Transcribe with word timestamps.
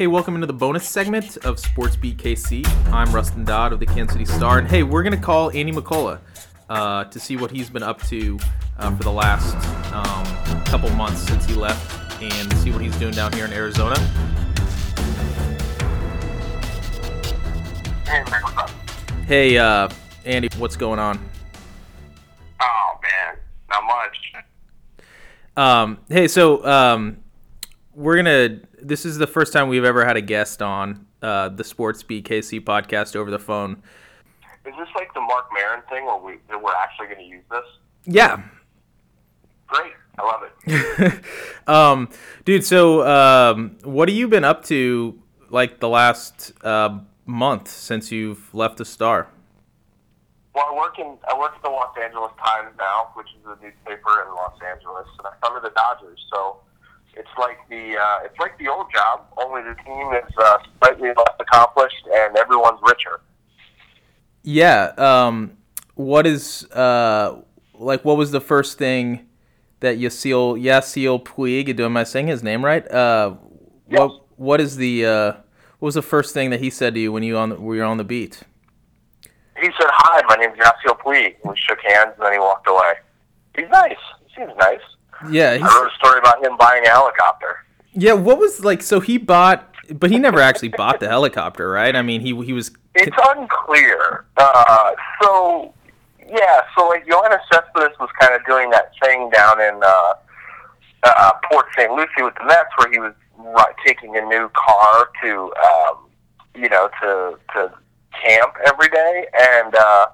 Hey, 0.00 0.06
welcome 0.06 0.34
into 0.34 0.46
the 0.46 0.54
bonus 0.54 0.88
segment 0.88 1.36
of 1.44 1.60
Sports 1.60 1.94
Beat 1.94 2.16
KC. 2.16 2.66
I'm 2.90 3.14
Rustin 3.14 3.44
Dodd 3.44 3.74
of 3.74 3.80
the 3.80 3.84
Kansas 3.84 4.14
City 4.14 4.24
Star, 4.24 4.56
and 4.56 4.66
hey, 4.66 4.82
we're 4.82 5.02
gonna 5.02 5.18
call 5.18 5.50
Andy 5.50 5.72
McCullough 5.72 6.18
uh, 6.70 7.04
to 7.04 7.20
see 7.20 7.36
what 7.36 7.50
he's 7.50 7.68
been 7.68 7.82
up 7.82 8.00
to 8.04 8.38
uh, 8.78 8.96
for 8.96 9.02
the 9.02 9.12
last 9.12 9.54
um, 9.92 10.64
couple 10.64 10.88
months 10.96 11.20
since 11.20 11.44
he 11.44 11.52
left, 11.52 12.22
and 12.22 12.50
see 12.60 12.70
what 12.70 12.80
he's 12.80 12.96
doing 12.96 13.12
down 13.12 13.30
here 13.34 13.44
in 13.44 13.52
Arizona. 13.52 13.94
Hey, 18.06 18.24
man, 18.30 18.42
what's 18.42 18.56
up? 18.56 18.70
Hey, 19.26 19.58
uh, 19.58 19.90
Andy, 20.24 20.48
what's 20.56 20.76
going 20.76 20.98
on? 20.98 21.22
Oh, 22.58 22.98
man, 23.02 23.36
not 23.68 23.84
much. 23.84 24.32
Um, 25.58 25.98
hey, 26.08 26.26
so 26.26 26.64
um, 26.64 27.18
we're 27.94 28.16
gonna. 28.16 28.60
This 28.82 29.04
is 29.04 29.18
the 29.18 29.26
first 29.26 29.52
time 29.52 29.68
we've 29.68 29.84
ever 29.84 30.04
had 30.04 30.16
a 30.16 30.22
guest 30.22 30.62
on 30.62 31.06
uh, 31.22 31.48
the 31.48 31.64
Sports 31.64 32.02
Beat 32.02 32.26
KC 32.26 32.60
podcast 32.60 33.16
over 33.16 33.30
the 33.30 33.38
phone. 33.38 33.82
Is 34.66 34.74
this 34.78 34.88
like 34.94 35.12
the 35.14 35.20
Marc 35.20 35.46
Maron 35.52 35.82
thing 35.88 36.04
where 36.04 36.18
we 36.18 36.38
that 36.48 36.62
we're 36.62 36.74
actually 36.74 37.06
going 37.06 37.18
to 37.18 37.24
use 37.24 37.44
this? 37.50 37.64
Yeah, 38.06 38.42
Great, 39.70 39.92
I 40.18 40.22
love 40.22 40.42
it. 40.66 41.24
um, 41.68 42.08
dude. 42.44 42.64
So, 42.64 43.06
um, 43.06 43.76
what 43.84 44.08
have 44.08 44.18
you 44.18 44.26
been 44.26 44.42
up 44.42 44.64
to 44.64 45.22
like 45.48 45.78
the 45.78 45.88
last 45.88 46.52
uh, 46.64 46.98
month 47.24 47.68
since 47.68 48.10
you've 48.10 48.52
left 48.52 48.78
the 48.78 48.84
Star? 48.84 49.28
Well, 50.56 50.66
I 50.68 50.74
work 50.74 50.98
in 50.98 51.16
I 51.28 51.38
work 51.38 51.52
at 51.54 51.62
the 51.62 51.70
Los 51.70 51.96
Angeles 52.02 52.32
Times 52.44 52.74
now, 52.76 53.10
which 53.14 53.28
is 53.28 53.46
a 53.46 53.62
newspaper 53.62 54.26
in 54.26 54.34
Los 54.34 54.58
Angeles, 54.68 55.06
and 55.18 55.28
I 55.28 55.30
cover 55.40 55.60
the 55.60 55.70
Dodgers. 55.70 56.18
So 56.32 56.56
like 57.40 57.58
the 57.68 57.96
uh, 57.96 58.24
it's 58.24 58.38
like 58.38 58.56
the 58.58 58.68
old 58.68 58.86
job, 58.94 59.26
only 59.42 59.62
the 59.62 59.74
team 59.84 60.12
is 60.12 60.32
uh, 60.38 60.58
slightly 60.78 61.08
less 61.08 61.34
accomplished 61.40 62.06
and 62.12 62.36
everyone's 62.36 62.80
richer. 62.82 63.20
Yeah. 64.42 64.92
Um, 64.96 65.56
what 65.94 66.26
is 66.26 66.64
uh, 66.72 67.40
like? 67.74 68.04
What 68.04 68.16
was 68.16 68.30
the 68.30 68.40
first 68.40 68.78
thing 68.78 69.26
that 69.80 69.98
Yasiel 69.98 70.60
Yasiel 70.62 71.22
Puig? 71.24 71.78
Am 71.80 71.96
I 71.96 72.04
saying 72.04 72.28
his 72.28 72.42
name 72.42 72.64
right? 72.64 72.88
Uh, 72.90 73.34
Yes. 73.90 73.98
what 73.98 74.22
What 74.36 74.60
is 74.60 74.76
the 74.76 75.04
uh, 75.04 75.32
What 75.80 75.86
was 75.86 75.94
the 75.96 76.02
first 76.02 76.32
thing 76.32 76.50
that 76.50 76.60
he 76.60 76.70
said 76.70 76.94
to 76.94 77.00
you 77.00 77.10
when 77.10 77.24
you 77.24 77.36
on 77.36 77.48
the, 77.48 77.56
when 77.56 77.74
you 77.76 77.82
were 77.82 77.88
on 77.88 77.96
the 77.96 78.04
beat? 78.04 78.42
He 79.58 79.66
said, 79.66 79.90
"Hi, 79.90 80.22
my 80.28 80.36
name's 80.36 80.56
Yasiel 80.58 80.96
Puig." 81.00 81.34
We 81.44 81.56
shook 81.56 81.80
hands, 81.84 82.12
and 82.16 82.24
then 82.24 82.32
he 82.34 82.38
walked 82.38 82.68
away. 82.68 82.94
He's 83.56 83.68
nice. 83.68 83.98
He 84.26 84.34
seems 84.36 84.52
nice. 84.58 84.80
Yeah. 85.28 85.58
I 85.60 85.80
wrote 85.80 85.90
a 85.92 85.94
story 85.96 86.18
about 86.18 86.44
him 86.44 86.56
buying 86.56 86.84
a 86.86 86.90
helicopter. 86.90 87.64
yeah. 87.92 88.12
What 88.14 88.38
was 88.38 88.64
like? 88.64 88.82
So 88.82 89.00
he 89.00 89.18
bought, 89.18 89.74
but 89.92 90.10
he 90.10 90.18
never 90.18 90.40
actually 90.40 90.68
bought 90.68 91.00
the 91.00 91.08
helicopter, 91.08 91.68
right? 91.70 91.94
I 91.94 92.02
mean, 92.02 92.20
he 92.20 92.28
he 92.44 92.52
was. 92.52 92.70
It's 92.94 93.16
unclear. 93.36 94.24
Uh, 94.36 94.92
so, 95.22 95.72
yeah, 96.26 96.62
so 96.76 96.88
like 96.88 97.06
Yoenis 97.06 97.38
Cespedes 97.52 97.96
was 98.00 98.08
kind 98.20 98.34
of 98.34 98.44
doing 98.46 98.70
that 98.70 98.92
thing 99.02 99.30
down 99.30 99.60
in 99.60 99.80
uh, 99.82 100.12
uh, 101.04 101.32
Port 101.50 101.66
St. 101.76 101.90
Lucie 101.92 102.22
with 102.22 102.34
the 102.34 102.44
Mets, 102.46 102.68
where 102.78 102.90
he 102.90 102.98
was 102.98 103.12
ri- 103.38 103.74
taking 103.86 104.16
a 104.16 104.22
new 104.22 104.48
car 104.54 105.08
to, 105.22 105.52
um, 105.64 105.96
you 106.54 106.68
know, 106.68 106.88
to 107.00 107.38
to 107.54 107.72
camp 108.26 108.54
every 108.66 108.88
day, 108.88 109.26
and 109.38 109.74
uh, 109.74 110.06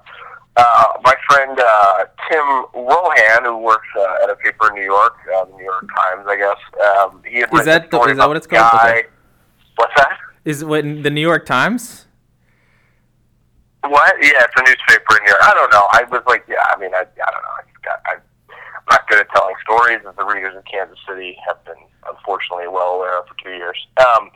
uh, 0.57 0.85
my 1.03 1.13
friend 1.29 1.59
uh, 1.59 2.05
Tim 2.29 2.65
Rohan, 2.73 3.43
who 3.45 3.57
works 3.57 3.87
uh, 3.97 4.23
at 4.23 4.29
a 4.29 4.35
paper 4.35 4.69
in 4.69 4.75
New 4.75 4.83
York, 4.85 5.15
uh, 5.35 5.45
the 5.45 5.55
New 5.55 5.63
York 5.63 5.85
Times, 5.95 6.25
I 6.27 6.35
guess, 6.37 6.57
um, 6.99 7.21
he 7.25 7.39
had 7.39 7.53
Is 7.53 7.65
that 7.65 7.91
the- 7.91 7.99
is 8.01 8.17
that 8.17 8.27
what 8.27 8.37
it's 8.37 8.47
called? 8.47 8.71
Guy. 8.71 8.89
Okay. 8.99 9.07
What's 9.75 9.93
that? 9.95 10.17
Is 10.45 10.65
what 10.65 10.83
the 10.83 11.09
New 11.11 11.21
York 11.21 11.45
Times? 11.45 12.07
What? 13.83 14.15
Yeah, 14.21 14.43
it's 14.43 14.53
a 14.57 14.63
newspaper 14.63 15.17
in 15.21 15.25
here. 15.27 15.37
I 15.41 15.53
don't 15.53 15.71
know. 15.71 15.85
I 15.93 16.03
was 16.09 16.23
like, 16.27 16.43
yeah. 16.49 16.55
I 16.73 16.77
mean, 16.79 16.93
I, 16.93 17.01
I 17.01 17.31
don't 17.31 17.43
know. 17.45 17.55
I 17.55 17.61
got, 17.83 17.99
I, 18.07 18.13
I'm 18.15 18.85
not 18.89 19.07
good 19.07 19.19
at 19.19 19.29
telling 19.29 19.55
stories, 19.63 19.99
as 20.07 20.15
the 20.17 20.25
readers 20.25 20.55
in 20.55 20.61
Kansas 20.69 20.97
City 21.07 21.37
have 21.47 21.63
been 21.63 21.77
unfortunately 22.09 22.67
well 22.67 22.95
aware 22.95 23.19
of 23.19 23.27
for 23.27 23.35
two 23.43 23.51
years. 23.51 23.77
Um, 23.99 24.29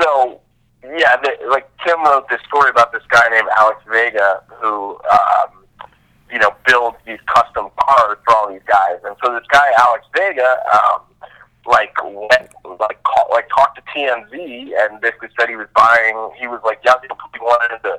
so 0.00 0.40
yeah, 0.96 1.16
the, 1.16 1.48
like 1.48 1.68
Tim 1.84 2.02
wrote 2.04 2.28
this 2.28 2.40
story 2.46 2.70
about 2.70 2.92
this 2.92 3.02
guy 3.08 3.28
named 3.30 3.48
Alex 3.56 3.80
Vega 3.90 4.42
who, 4.60 4.98
um, 5.10 5.64
you 6.30 6.38
know, 6.38 6.50
builds 6.66 6.96
these 7.06 7.20
custom 7.34 7.68
cars 7.78 8.18
for 8.24 8.36
all 8.36 8.52
these 8.52 8.66
guys, 8.66 8.98
and 9.04 9.16
so 9.24 9.32
this 9.32 9.46
guy 9.50 9.66
Alex 9.78 10.06
Vega. 10.14 10.58
Um, 10.72 11.02
like 11.66 11.92
went 12.04 12.48
like 12.78 13.02
call, 13.02 13.26
like 13.32 13.48
talked 13.48 13.76
to 13.76 13.82
TMZ 13.92 14.70
and 14.78 15.00
basically 15.00 15.28
said 15.38 15.48
he 15.48 15.56
was 15.56 15.66
buying. 15.74 16.14
He 16.38 16.46
was 16.46 16.60
like, 16.64 16.78
yeah, 16.84 16.94
he 17.02 17.08
wanted 17.40 17.82
to 17.82 17.98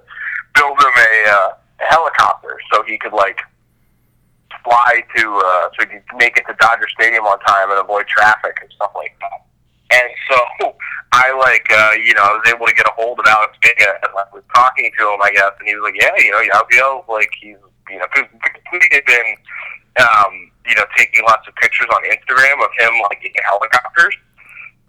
build 0.56 0.80
him 0.80 0.92
a, 0.96 1.30
uh, 1.30 1.50
helicopter 1.80 2.59
so 2.74 2.84
he 2.84 2.98
could 2.98 3.14
like 3.14 3.40
fly 4.64 5.04
to 5.16 5.42
uh, 5.46 5.69
so 5.78 5.88
he 5.88 6.00
could 6.00 6.18
make 6.18 6.38
it 6.38 6.46
to 6.48 6.56
Dodger 6.59 6.88
Stadium 7.00 7.25
on 7.25 7.40
time 7.40 7.69
and 7.72 7.80
avoid 7.80 8.08
traffic 8.08 8.58
and 8.62 8.72
stuff 8.72 8.92
like 8.96 9.16
that. 9.19 9.46
And 9.92 10.09
so 10.30 10.38
I 11.14 11.31
like 11.40 11.68
uh, 11.72 11.96
you 12.03 12.14
know 12.14 12.24
I 12.24 12.34
was 12.36 12.46
able 12.52 12.68
to 12.68 12.75
get 12.75 12.88
a 12.88 12.94
hold 12.96 13.20
of 13.20 13.25
Alex 13.28 13.56
Vega 13.64 13.96
and 14.03 14.12
like 14.14 14.34
was 14.34 14.44
talking 14.53 14.92
to 15.00 15.03
him 15.14 15.22
I 15.22 15.31
guess 15.31 15.56
and 15.59 15.68
he 15.68 15.75
was 15.75 15.84
like 15.88 15.96
yeah 15.96 16.12
you 16.18 16.31
know 16.31 16.44
Yabio 16.44 17.08
like 17.08 17.31
he's 17.40 17.58
you 17.90 18.00
know 18.00 18.08
because 18.12 18.28
we 18.72 18.88
had 18.92 19.06
been 19.06 19.30
um, 20.03 20.52
you 20.68 20.75
know 20.75 20.86
taking 20.98 21.24
lots 21.24 21.48
of 21.48 21.56
pictures 21.56 21.88
on 21.90 22.03
Instagram 22.12 22.59
of 22.64 22.72
him 22.78 22.94
like 23.09 23.24
in 23.24 23.31
helicopters. 23.44 24.16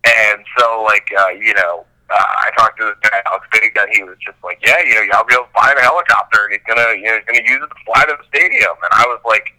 And 0.05 0.43
so 0.59 0.83
like 0.83 1.07
uh, 1.15 1.29
you 1.39 1.55
know 1.55 1.87
uh, 2.11 2.33
I 2.43 2.51
talked 2.59 2.79
to 2.81 2.91
this 2.91 2.99
guy 3.11 3.23
Alex 3.27 3.47
Vega 3.55 3.87
and 3.87 3.95
he 3.95 4.03
was 4.03 4.19
just 4.19 4.39
like 4.43 4.59
yeah 4.65 4.83
you 4.83 4.99
know 4.99 5.07
Yabio's 5.15 5.49
buying 5.55 5.79
a 5.79 5.83
helicopter 5.87 6.51
and 6.51 6.59
he's 6.59 6.67
gonna 6.67 6.99
you 6.99 7.07
know 7.07 7.17
he's 7.23 7.27
gonna 7.31 7.47
use 7.47 7.63
it 7.63 7.71
to 7.71 7.79
fly 7.87 8.03
to 8.11 8.19
the 8.19 8.27
stadium. 8.27 8.75
And 8.75 8.93
I 8.93 9.07
was 9.07 9.23
like 9.23 9.55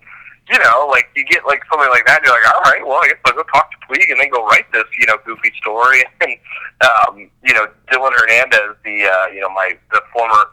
you 0.50 0.58
know, 0.60 0.88
like 0.90 1.10
you 1.16 1.24
get 1.26 1.46
like 1.46 1.62
something 1.70 1.90
like 1.90 2.06
that, 2.08 2.20
and 2.20 2.26
you're 2.26 2.34
like, 2.34 2.50
all 2.50 2.62
right, 2.66 2.82
well, 2.86 3.00
I 3.04 3.08
guess 3.08 3.22
I'll 3.26 3.34
go 3.34 3.44
talk 3.54 3.70
to 3.72 3.78
Puig 3.86 4.10
and 4.10 4.20
then 4.20 4.30
go 4.30 4.46
write 4.46 4.66
this, 4.74 4.86
you 4.98 5.06
know, 5.06 5.18
goofy 5.26 5.54
story. 5.62 6.04
And 6.22 6.36
um, 6.82 7.30
you 7.44 7.54
know, 7.54 7.68
Dylan 7.92 8.12
Hernandez, 8.16 8.76
the 8.84 9.04
uh, 9.04 9.28
you 9.34 9.42
know, 9.42 9.50
my 9.50 9.78
the 9.92 10.02
former 10.14 10.48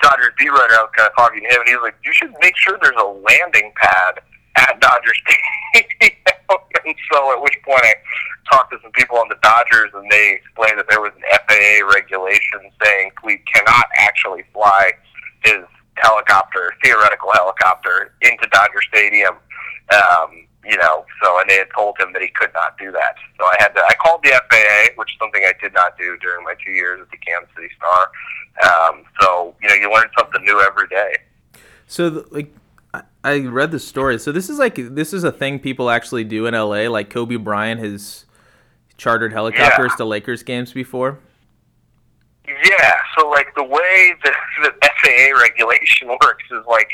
Dodgers 0.00 0.32
beat 0.38 0.50
writer, 0.50 0.74
I 0.74 0.82
was 0.82 0.90
kind 0.96 1.08
of 1.10 1.14
talking 1.14 1.42
to 1.42 1.48
him, 1.48 1.60
and 1.60 1.68
he 1.68 1.74
was 1.74 1.82
like, 1.82 1.98
you 2.04 2.12
should 2.12 2.34
make 2.40 2.56
sure 2.56 2.78
there's 2.82 2.98
a 2.98 3.06
landing 3.06 3.72
pad 3.76 4.22
at 4.56 4.80
Dodger 4.80 5.14
Stadium. 5.22 6.18
and 6.84 6.94
so, 7.10 7.32
at 7.32 7.42
which 7.42 7.58
point, 7.64 7.82
I 7.82 7.94
talked 8.50 8.72
to 8.72 8.78
some 8.82 8.92
people 8.92 9.18
on 9.18 9.28
the 9.28 9.38
Dodgers, 9.42 9.90
and 9.94 10.10
they 10.10 10.38
explained 10.42 10.78
that 10.78 10.86
there 10.90 11.00
was 11.00 11.12
an 11.14 11.26
FAA 11.46 11.86
regulation 11.86 12.70
saying 12.82 13.10
Puig 13.22 13.42
cannot 13.46 13.86
actually 13.98 14.44
fly 14.52 14.92
his 15.44 15.62
helicopter, 15.96 16.72
theoretical 16.82 17.30
helicopter, 17.32 18.14
into 18.22 18.46
Dodger 18.50 18.82
Stadium. 18.88 19.34
Um, 19.92 20.46
you 20.64 20.76
know, 20.76 21.04
so 21.22 21.40
and 21.40 21.50
they 21.50 21.56
had 21.56 21.66
told 21.76 21.98
him 21.98 22.12
that 22.12 22.22
he 22.22 22.28
could 22.28 22.52
not 22.54 22.78
do 22.78 22.92
that. 22.92 23.16
So 23.38 23.44
I 23.44 23.56
had 23.58 23.68
to. 23.74 23.80
I 23.80 23.94
called 24.00 24.20
the 24.22 24.30
FAA, 24.30 24.94
which 24.96 25.10
is 25.12 25.18
something 25.18 25.42
I 25.44 25.52
did 25.60 25.74
not 25.74 25.98
do 25.98 26.16
during 26.18 26.44
my 26.44 26.54
two 26.64 26.70
years 26.70 27.00
at 27.00 27.10
the 27.10 27.16
Kansas 27.16 27.50
City 27.56 27.68
Star. 27.76 28.10
Um, 28.90 29.02
so 29.20 29.54
you 29.60 29.68
know, 29.68 29.74
you 29.74 29.92
learn 29.92 30.08
something 30.16 30.44
new 30.44 30.60
every 30.60 30.86
day. 30.88 31.16
So 31.88 32.10
the, 32.10 32.26
like 32.30 32.54
I- 32.94 33.02
I 33.24 33.38
read 33.40 33.72
the 33.72 33.80
story. 33.80 34.18
So 34.20 34.30
this 34.30 34.48
is 34.48 34.58
like 34.60 34.76
this 34.76 35.12
is 35.12 35.24
a 35.24 35.32
thing 35.32 35.58
people 35.58 35.90
actually 35.90 36.22
do 36.24 36.46
in 36.46 36.54
LA. 36.54 36.88
Like 36.88 37.10
Kobe 37.10 37.36
Bryant 37.36 37.80
has 37.80 38.24
chartered 38.96 39.32
helicopters 39.32 39.90
Yeah. 39.92 39.96
to 39.96 40.04
Lakers 40.04 40.44
games 40.44 40.72
before. 40.72 41.18
Yeah, 42.46 42.94
so 43.16 43.28
like 43.30 43.54
the 43.54 43.62
way 43.64 44.14
the, 44.24 44.32
the 44.62 44.70
FAA 45.02 45.40
regulation 45.40 46.08
works 46.08 46.44
is 46.50 46.64
like 46.68 46.90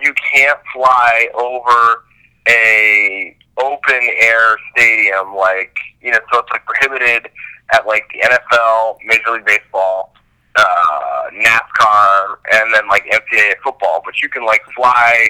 you 0.00 0.12
can't 0.14 0.58
fly 0.72 1.28
over 1.34 2.04
a 2.48 3.36
open 3.60 4.08
air 4.20 4.56
stadium 4.72 5.34
like 5.34 5.76
you 6.00 6.12
know 6.12 6.18
so 6.32 6.38
it's 6.38 6.50
like 6.52 6.64
prohibited 6.64 7.28
at 7.72 7.86
like 7.86 8.08
the 8.12 8.20
NFL, 8.20 8.96
Major 9.04 9.32
League 9.32 9.44
Baseball, 9.44 10.14
uh, 10.56 11.22
NASCAR, 11.34 12.36
and 12.52 12.74
then 12.74 12.88
like 12.88 13.04
NCAA 13.04 13.54
football. 13.62 14.02
But 14.04 14.22
you 14.22 14.28
can 14.28 14.44
like 14.44 14.62
fly 14.74 15.28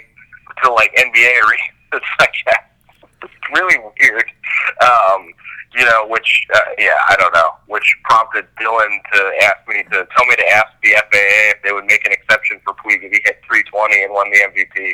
to 0.65 0.73
like 0.73 0.95
NBA 0.97 1.33
arenas. 1.43 2.09
Like 2.21 2.35
it's 3.23 3.33
really 3.53 3.79
weird. 3.79 4.31
Um, 4.83 5.33
you 5.75 5.85
know, 5.85 6.07
which 6.09 6.47
uh, 6.55 6.61
yeah, 6.79 6.97
I 7.09 7.17
don't 7.17 7.35
know, 7.35 7.51
which 7.67 7.97
prompted 8.05 8.47
Dylan 8.61 8.99
to 9.13 9.33
ask 9.43 9.69
me 9.69 9.83
to 9.85 10.07
tell 10.17 10.27
me 10.27 10.37
to 10.37 10.49
ask 10.53 10.69
the 10.83 10.91
FAA 10.97 11.57
if 11.57 11.63
they 11.63 11.73
would 11.73 11.85
make 11.85 12.07
an 12.07 12.13
exception 12.13 12.61
for 12.65 12.75
Puig 12.75 13.03
if 13.03 13.13
he 13.13 13.21
hit 13.25 13.41
320 13.47 14.03
and 14.03 14.13
won 14.13 14.31
the 14.31 14.39
MVP. 14.39 14.91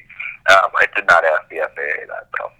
Um, 0.50 0.70
I 0.76 0.86
did 0.94 1.06
not 1.06 1.24
ask 1.24 1.48
the 1.48 1.56
FAA 1.56 2.06
that 2.08 2.28
though. 2.38 2.50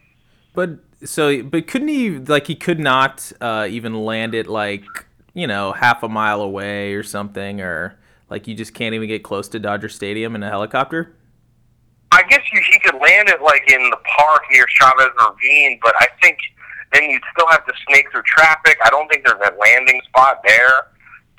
But 0.55 1.09
so 1.09 1.43
but 1.43 1.67
couldn't 1.67 1.89
he 1.89 2.19
like 2.19 2.47
he 2.47 2.55
could 2.55 2.81
not 2.81 3.33
uh, 3.41 3.67
even 3.69 3.95
land 4.05 4.35
it 4.35 4.47
like 4.47 4.85
you 5.35 5.47
know 5.47 5.73
half 5.73 6.03
a 6.03 6.09
mile 6.09 6.41
away 6.41 6.95
or 6.95 7.03
something 7.03 7.61
or 7.61 7.99
like 8.31 8.47
you 8.47 8.55
just 8.55 8.75
can't 8.75 8.95
even 8.95 9.09
get 9.09 9.23
close 9.23 9.49
to 9.49 9.59
Dodger 9.59 9.89
Stadium 9.89 10.35
in 10.35 10.43
a 10.43 10.49
helicopter. 10.49 11.15
I 12.13 12.23
guess 12.29 12.43
you, 12.53 12.63
he 12.71 12.79
could 12.79 12.95
land 12.95 13.29
it 13.29 13.43
like 13.43 13.69
in 13.71 13.91
the 13.91 13.97
park 14.17 14.45
near 14.51 14.67
Chavez 14.69 15.09
Ravine, 15.21 15.81
but 15.83 15.95
I 15.99 16.07
think 16.23 16.39
then 16.95 17.11
you'd 17.11 17.23
still 17.37 17.49
have 17.51 17.67
to 17.67 17.73
snake 17.89 18.11
through 18.11 18.23
traffic. 18.23 18.79
I 18.85 18.91
don't 18.91 19.09
think 19.09 19.27
there's 19.27 19.41
a 19.41 19.55
landing 19.59 20.01
spot 20.09 20.41
there. 20.47 20.87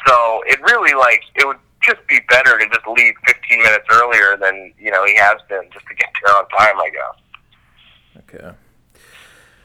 So 0.06 0.44
it 0.46 0.62
really 0.62 0.94
like 0.94 1.22
it 1.36 1.48
would 1.48 1.58
just 1.82 2.06
be 2.08 2.20
better 2.30 2.58
to 2.60 2.66
just 2.68 2.86
leave 2.88 3.14
15 3.26 3.60
minutes 3.60 3.86
earlier 3.92 4.38
than 4.38 4.74
you 4.78 4.92
know 4.92 5.06
he 5.06 5.16
has 5.16 5.38
been, 5.50 5.64
just 5.74 5.86
to 5.88 5.96
get 5.96 6.10
there 6.24 6.36
on 6.36 6.48
time. 6.50 6.80
I 6.80 6.90
guess. 6.90 8.24
Okay. 8.30 8.56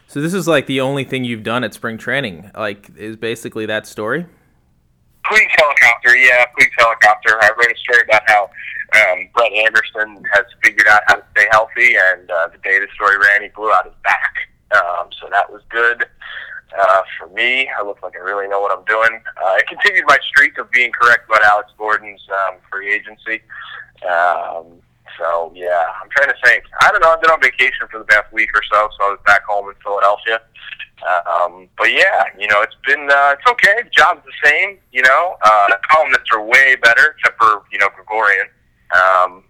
So 0.07 0.21
this 0.21 0.35
is 0.35 0.49
like 0.49 0.67
the 0.67 0.81
only 0.81 1.05
thing 1.05 1.25
you've 1.25 1.45
done 1.45 1.63
at 1.63 1.73
spring 1.73 1.97
training. 1.97 2.51
Like, 2.57 2.91
is 2.97 3.17
basically 3.17 3.67
that 3.67 3.87
story. 3.87 4.27
Police 5.25 5.51
helicopter, 5.57 6.17
yeah, 6.17 6.47
police 6.47 6.73
helicopter. 6.77 7.39
I 7.41 7.51
wrote 7.57 7.73
a 7.73 7.79
story 7.79 8.03
about 8.09 8.23
how 8.27 8.51
um, 8.95 9.29
Brett 9.35 9.53
Anderson 9.53 10.25
has 10.33 10.45
figured 10.65 10.89
out 10.89 11.03
how 11.07 11.15
to 11.17 11.25
stay 11.31 11.47
healthy, 11.53 11.95
and 11.95 12.29
uh, 12.29 12.49
the 12.49 12.59
day 12.59 12.81
the 12.81 12.89
story 12.95 13.19
ran, 13.19 13.43
he 13.43 13.49
blew 13.55 13.71
out 13.71 13.85
his 13.85 13.95
back. 14.03 14.50
Um, 14.73 15.11
so 15.21 15.29
that 15.31 15.51
was 15.51 15.63
good 15.69 16.07
uh, 16.79 17.03
for 17.19 17.29
me. 17.29 17.69
I 17.77 17.83
look 17.83 18.03
like 18.03 18.15
I 18.17 18.21
really 18.21 18.49
know 18.49 18.61
what 18.61 18.77
I'm 18.77 18.85
doing. 18.85 19.21
Uh, 19.43 19.45
I 19.45 19.63
continued 19.69 20.05
my 20.07 20.19
streak 20.29 20.59
of 20.59 20.71
being 20.71 20.93
correct 20.93 21.29
about 21.29 21.43
Alex 21.43 21.71
Gordon's 21.77 22.23
um, 22.31 22.59
free 22.71 22.93
agency. 22.93 23.43
Um, 24.07 24.81
so 25.19 25.53
yeah, 25.55 25.87
I'm 26.01 26.09
trying 26.11 26.29
to 26.29 26.39
think. 26.45 26.65
I 26.81 26.91
don't 26.91 27.01
know. 27.03 27.11
I've 27.11 27.21
been 27.21 27.31
on 27.31 27.43
vacation 27.43 27.87
for 27.91 27.99
the 27.99 28.05
past 28.05 28.33
week 28.33 28.51
or 28.55 28.63
so, 28.71 28.89
so 28.99 29.07
I 29.07 29.11
was 29.11 29.21
back 29.27 29.43
home 29.45 29.69
in 29.69 29.75
Philadelphia. 29.83 30.41
Um, 31.03 31.69
but 31.77 31.91
yeah, 31.93 32.25
you 32.39 32.47
know, 32.47 32.63
it's 32.63 32.77
been 32.87 33.09
uh, 33.11 33.35
it's 33.39 33.51
okay. 33.51 33.83
The 33.83 33.91
job's 33.91 34.23
the 34.25 34.49
same. 34.49 34.79
You 34.93 35.03
know, 35.03 35.37
uh, 35.43 35.67
the 35.69 35.79
columnists 35.91 36.29
are 36.33 36.45
way 36.45 36.77
better, 36.77 37.17
except 37.19 37.39
for 37.39 37.65
you 37.73 37.79
know 37.79 37.89
Gregorian. 37.95 38.47
Um, 38.95 39.45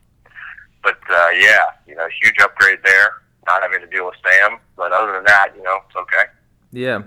but 0.83 0.99
uh, 1.11 1.29
yeah, 1.39 1.75
you 1.87 1.95
know, 1.95 2.07
huge 2.23 2.37
upgrade 2.43 2.79
there. 2.85 3.11
Not 3.47 3.63
having 3.63 3.81
to 3.81 3.87
deal 3.87 4.07
with 4.07 4.17
Sam, 4.23 4.59
but 4.77 4.93
other 4.93 5.13
than 5.13 5.25
that, 5.25 5.53
you 5.57 5.63
know, 5.63 5.79
it's 5.87 5.97
okay. 5.97 6.31
Yeah. 6.73 7.03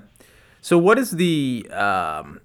So 0.62 0.77
what 0.77 0.97
is 0.97 1.12
the 1.12 1.68
um, 1.71 2.41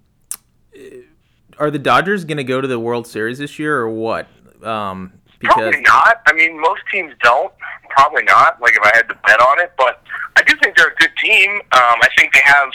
are 1.58 1.70
the 1.70 1.78
Dodgers 1.78 2.24
going 2.24 2.38
to 2.38 2.44
go 2.44 2.60
to 2.60 2.68
the 2.68 2.78
World 2.78 3.06
Series 3.06 3.38
this 3.38 3.58
year 3.58 3.78
or 3.78 3.88
what? 3.88 4.28
Um, 4.62 5.12
because 5.38 5.54
Probably 5.54 5.80
not. 5.82 6.20
I 6.26 6.32
mean, 6.32 6.60
most 6.60 6.82
teams 6.92 7.14
don't. 7.22 7.52
Probably 7.90 8.24
not. 8.24 8.60
Like 8.60 8.74
if 8.74 8.82
I 8.82 8.90
had 8.94 9.08
to 9.08 9.14
bet 9.26 9.40
on 9.40 9.60
it, 9.60 9.72
but 9.76 10.02
I 10.36 10.42
do 10.42 10.54
think 10.62 10.76
they're 10.76 10.88
a 10.88 10.94
good 10.96 11.12
team. 11.22 11.50
Um, 11.72 11.98
I 12.02 12.08
think 12.16 12.32
they 12.32 12.42
have, 12.44 12.68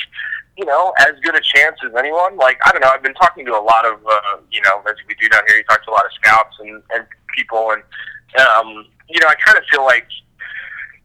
you 0.57 0.66
know, 0.66 0.94
as 1.00 1.13
good 1.24 1.36
a 1.36 1.42
chance 1.42 1.77
as 1.86 1.92
anyone. 1.98 2.38
Like 2.38 2.57
I 2.66 2.71
don't 2.71 2.81
know. 2.81 2.89
I've 2.89 3.04
been 3.04 3.13
talking 3.13 3.45
to 3.45 3.51
a 3.51 3.59
lot 3.62 3.86
of, 3.86 4.00
uh, 4.06 4.38
you 4.51 4.62
know, 4.62 4.81
as 4.88 4.95
we 5.07 5.16
do 5.16 5.30
down 5.30 5.42
here, 5.48 5.57
you 5.57 5.63
talk 5.66 5.83
to 5.86 5.92
a 5.92 5.94
lot 5.94 6.06
of 6.06 6.12
scouts 6.13 6.56
and, 6.59 6.81
and 6.94 7.06
people, 7.36 7.71
and 7.71 7.83
um, 8.48 8.86
you 9.09 9.19
know, 9.19 9.27
I 9.27 9.36
kind 9.45 9.57
of 9.57 9.63
feel 9.69 9.83
like, 9.83 10.07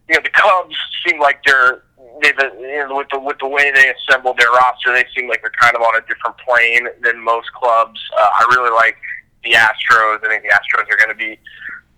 you 0.08 0.14
know, 0.14 0.22
the 0.22 0.31
Cubs 0.31 0.76
seem 1.06 1.20
like 1.20 1.40
they're 1.44 1.82
they, 2.22 2.32
the, 2.32 2.50
you 2.58 2.88
know, 2.88 2.96
with 2.96 3.08
the 3.10 3.19
with 3.19 3.38
the 3.38 3.49
way 3.49 3.70
they 3.70 3.93
assembled 3.94 4.38
their 4.38 4.50
roster, 4.50 4.93
they 4.93 5.05
seem 5.14 5.28
like 5.28 5.40
they're 5.43 5.55
kind 5.60 5.76
of 5.76 5.82
on 5.82 5.94
a 5.96 6.00
different 6.06 6.37
plane 6.38 6.88
than 7.02 7.20
most 7.22 7.52
clubs. 7.52 8.00
Uh, 8.19 8.31
I 8.40 8.46
really 8.56 8.75
like 8.75 8.96
the 9.44 9.52
Astros. 9.52 10.25
I 10.25 10.28
think 10.28 10.43
the 10.43 10.50
Astros 10.50 10.90
are 10.90 10.96
going 10.96 11.10
to 11.10 11.14
be 11.14 11.38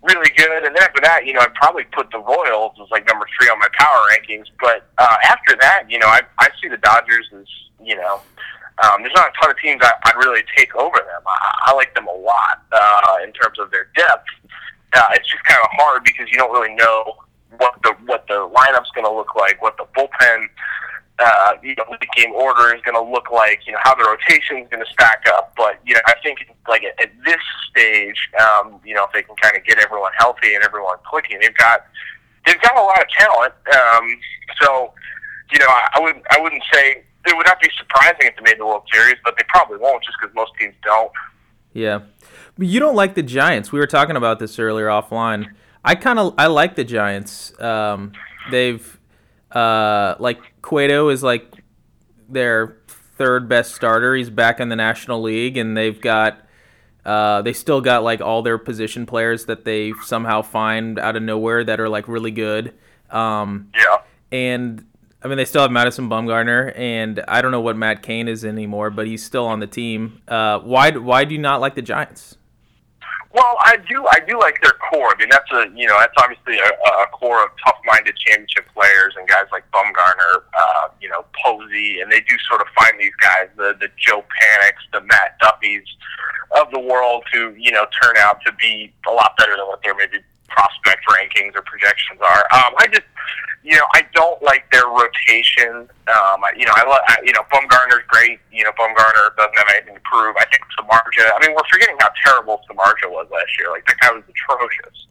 really 0.02 0.30
good. 0.36 0.64
And 0.64 0.76
then 0.76 0.82
after 0.82 1.00
that, 1.02 1.26
you 1.26 1.32
know, 1.32 1.40
I'd 1.40 1.54
probably 1.54 1.84
put 1.84 2.10
the 2.10 2.18
Royals 2.18 2.72
as 2.82 2.90
like 2.90 3.06
number 3.06 3.26
three 3.38 3.48
on 3.48 3.58
my 3.58 3.68
power 3.78 3.98
rankings. 4.12 4.46
But 4.60 4.88
uh, 4.98 5.16
after 5.24 5.56
that, 5.60 5.84
you 5.88 5.98
know, 5.98 6.06
I, 6.06 6.20
I 6.38 6.48
see 6.60 6.68
the 6.68 6.78
Dodgers 6.78 7.28
as, 7.38 7.46
you 7.82 7.96
know, 7.96 8.20
um, 8.82 9.02
there's 9.02 9.14
not 9.14 9.28
a 9.28 9.32
ton 9.40 9.50
of 9.50 9.58
teams 9.58 9.80
I, 9.82 9.92
I'd 10.04 10.16
really 10.16 10.42
take 10.56 10.74
over 10.74 10.96
them. 10.96 11.22
I, 11.26 11.70
I 11.70 11.74
like 11.74 11.94
them 11.94 12.08
a 12.08 12.16
lot 12.16 12.64
uh, 12.72 13.24
in 13.24 13.32
terms 13.32 13.58
of 13.58 13.70
their 13.70 13.88
depth. 13.96 14.28
Uh, 14.92 15.08
it's 15.12 15.30
just 15.30 15.44
kind 15.44 15.60
of 15.62 15.68
hard 15.72 16.02
because 16.04 16.28
you 16.30 16.38
don't 16.38 16.52
really 16.52 16.74
know 16.74 17.16
what 17.58 17.74
the 17.82 17.94
what 18.06 18.26
the 18.28 18.34
lineup's 18.34 18.90
going 18.94 19.06
to 19.06 19.12
look 19.12 19.34
like, 19.34 19.60
what 19.62 19.76
the 19.76 19.84
bullpen 19.96 20.48
uh, 21.20 21.52
you 21.62 21.74
know, 21.76 21.84
the 22.00 22.06
game 22.16 22.32
order 22.32 22.74
is 22.74 22.80
going 22.82 22.94
to 22.94 23.12
look 23.12 23.30
like, 23.30 23.60
you 23.66 23.72
know, 23.72 23.78
how 23.82 23.94
the 23.94 24.04
rotation 24.04 24.58
is 24.58 24.68
going 24.70 24.84
to 24.84 24.90
stack 24.90 25.22
up. 25.28 25.52
But, 25.56 25.78
you 25.84 25.94
know, 25.94 26.00
I 26.06 26.14
think, 26.22 26.38
like, 26.68 26.82
at, 26.82 26.98
at 27.00 27.10
this 27.24 27.40
stage, 27.70 28.16
um, 28.40 28.80
you 28.84 28.94
know, 28.94 29.04
if 29.04 29.12
they 29.12 29.22
can 29.22 29.36
kind 29.36 29.56
of 29.56 29.64
get 29.64 29.78
everyone 29.78 30.12
healthy 30.18 30.54
and 30.54 30.64
everyone 30.64 30.96
clicking, 31.04 31.38
they've 31.40 31.56
got, 31.56 31.84
they've 32.46 32.60
got 32.62 32.76
a 32.76 32.82
lot 32.82 33.00
of 33.00 33.08
talent. 33.10 33.52
Um, 33.68 34.18
so, 34.62 34.94
you 35.52 35.58
know, 35.58 35.66
I, 35.68 35.88
I 35.96 36.00
wouldn't, 36.00 36.24
I 36.30 36.40
wouldn't 36.40 36.62
say, 36.72 37.04
it 37.26 37.36
would 37.36 37.46
not 37.46 37.60
be 37.60 37.68
surprising 37.76 38.20
if 38.22 38.36
they 38.36 38.42
made 38.42 38.58
the 38.58 38.66
World 38.66 38.84
Series, 38.90 39.16
but 39.22 39.34
they 39.36 39.44
probably 39.48 39.76
won't 39.76 40.02
just 40.02 40.16
because 40.20 40.34
most 40.34 40.52
teams 40.58 40.74
don't. 40.82 41.12
Yeah. 41.74 42.00
But 42.56 42.66
you 42.66 42.80
don't 42.80 42.96
like 42.96 43.14
the 43.14 43.22
Giants. 43.22 43.70
We 43.70 43.78
were 43.78 43.86
talking 43.86 44.16
about 44.16 44.38
this 44.38 44.58
earlier 44.58 44.86
offline. 44.86 45.52
I 45.84 45.94
kind 45.94 46.18
of, 46.18 46.34
I 46.38 46.46
like 46.46 46.76
the 46.76 46.84
Giants. 46.84 47.58
Um, 47.60 48.12
they've, 48.50 48.98
uh, 49.50 50.14
like 50.18 50.40
Cueto 50.62 51.08
is 51.08 51.22
like 51.22 51.62
their 52.28 52.76
third 52.88 53.48
best 53.48 53.74
starter. 53.74 54.14
He's 54.14 54.30
back 54.30 54.60
in 54.60 54.68
the 54.68 54.76
National 54.76 55.20
League, 55.20 55.56
and 55.56 55.76
they've 55.76 56.00
got 56.00 56.40
uh, 57.04 57.42
they 57.42 57.52
still 57.52 57.80
got 57.80 58.02
like 58.02 58.20
all 58.20 58.42
their 58.42 58.58
position 58.58 59.06
players 59.06 59.46
that 59.46 59.64
they 59.64 59.92
somehow 60.04 60.42
find 60.42 60.98
out 60.98 61.16
of 61.16 61.22
nowhere 61.22 61.64
that 61.64 61.80
are 61.80 61.88
like 61.88 62.08
really 62.08 62.30
good. 62.30 62.74
Um, 63.10 63.70
yeah. 63.74 63.98
And 64.30 64.86
I 65.22 65.28
mean, 65.28 65.36
they 65.36 65.44
still 65.44 65.62
have 65.62 65.70
Madison 65.70 66.08
Bumgarner, 66.08 66.76
and 66.78 67.22
I 67.26 67.42
don't 67.42 67.50
know 67.50 67.60
what 67.60 67.76
Matt 67.76 68.02
Cain 68.02 68.28
is 68.28 68.44
anymore, 68.44 68.90
but 68.90 69.06
he's 69.06 69.24
still 69.24 69.46
on 69.46 69.60
the 69.60 69.66
team. 69.66 70.22
Uh, 70.28 70.60
why 70.60 70.90
why 70.92 71.24
do 71.24 71.34
you 71.34 71.40
not 71.40 71.60
like 71.60 71.74
the 71.74 71.82
Giants? 71.82 72.36
Well, 73.32 73.56
I 73.62 73.76
do. 73.88 74.04
I 74.10 74.18
do 74.26 74.38
like 74.40 74.60
their 74.60 74.74
core. 74.90 75.14
I 75.14 75.16
mean, 75.18 75.28
that's 75.30 75.50
a 75.52 75.70
you 75.74 75.86
know 75.86 75.96
that's 76.00 76.14
obviously 76.18 76.58
a, 76.58 76.66
a 76.66 77.06
core 77.12 77.44
of 77.44 77.50
tough-minded 77.64 78.16
championship 78.16 78.66
players 78.74 79.14
and 79.16 79.28
guys 79.28 79.46
like 79.52 79.62
Bumgarner, 79.70 80.42
uh, 80.58 80.88
you 81.00 81.08
know 81.08 81.24
Posey, 81.44 82.00
and 82.00 82.10
they 82.10 82.20
do 82.20 82.34
sort 82.48 82.60
of 82.60 82.66
find 82.76 82.98
these 82.98 83.14
guys, 83.22 83.46
the 83.56 83.76
the 83.78 83.88
Joe 83.96 84.24
Paniks, 84.26 84.82
the 84.92 85.00
Matt 85.02 85.38
Duffys 85.40 85.86
of 86.58 86.72
the 86.72 86.80
world, 86.80 87.22
who 87.32 87.54
you 87.56 87.70
know 87.70 87.86
turn 88.02 88.16
out 88.18 88.40
to 88.46 88.52
be 88.54 88.92
a 89.06 89.12
lot 89.12 89.36
better 89.38 89.56
than 89.56 89.66
what 89.66 89.80
their 89.84 89.94
maybe 89.94 90.18
prospect 90.48 91.06
rankings 91.14 91.54
or 91.54 91.62
projections 91.62 92.18
are. 92.20 92.44
Um, 92.50 92.74
I 92.78 92.88
just 92.88 93.06
you 93.62 93.76
know, 93.76 93.84
I 93.94 94.02
don't 94.14 94.40
like 94.42 94.64
their 94.72 94.88
rotation. 94.88 95.84
Um, 96.08 96.40
you 96.56 96.64
know, 96.64 96.72
I, 96.72 96.82
I 96.88 97.16
you 97.24 97.32
know, 97.32 97.44
Bumgarner's 97.52 98.04
great. 98.08 98.40
You 98.50 98.64
know, 98.64 98.72
Bumgarner 98.72 99.36
doesn't 99.36 99.56
have 99.56 99.68
anything 99.76 99.94
to 99.94 100.04
prove. 100.04 100.34
I 100.40 100.46
think 100.48 100.64
Samardzija. 100.80 101.28
I 101.28 101.38
mean, 101.44 101.52
we're 101.52 101.68
forgetting 101.70 101.96
how 102.00 102.08
terrible 102.24 102.60
Samardzija 102.64 103.12
was 103.12 103.28
last 103.30 103.52
year. 103.58 103.70
Like 103.70 103.84
that 103.86 104.00
guy 104.00 104.12
was 104.12 104.24
atrocious. 104.24 105.06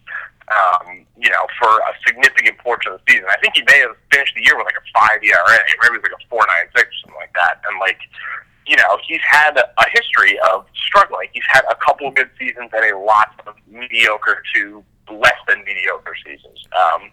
Um, 0.50 1.06
you 1.14 1.30
know, 1.30 1.46
for 1.62 1.70
a 1.70 1.94
significant 2.08 2.58
portion 2.58 2.94
of 2.94 3.02
the 3.06 3.14
season. 3.14 3.30
I 3.30 3.38
think 3.38 3.54
he 3.54 3.62
may 3.70 3.86
have 3.86 3.94
finished 4.10 4.34
the 4.34 4.42
year 4.42 4.58
with 4.58 4.66
like 4.66 4.82
a 4.82 4.86
five 4.98 5.22
ERA, 5.22 5.62
maybe 5.62 5.94
it 5.94 6.02
was 6.02 6.10
like 6.10 6.18
a 6.18 6.26
four 6.26 6.42
nine 6.42 6.66
six 6.74 6.90
or 6.90 6.98
something 7.06 7.22
like 7.22 7.34
that. 7.38 7.62
And 7.70 7.78
like, 7.78 8.02
you 8.66 8.74
know, 8.74 8.98
he's 9.06 9.22
had 9.30 9.62
a 9.62 9.86
history 9.94 10.42
of 10.50 10.66
struggling. 10.74 11.30
He's 11.34 11.46
had 11.54 11.70
a 11.70 11.76
couple 11.76 12.08
of 12.08 12.16
good 12.16 12.34
seasons 12.40 12.74
and 12.74 12.82
a 12.82 12.98
lot 12.98 13.30
of 13.46 13.54
mediocre 13.70 14.42
to 14.56 14.84
less 15.12 15.38
than 15.48 15.64
mediocre 15.66 16.16
seasons. 16.26 16.60
Um, 16.74 17.12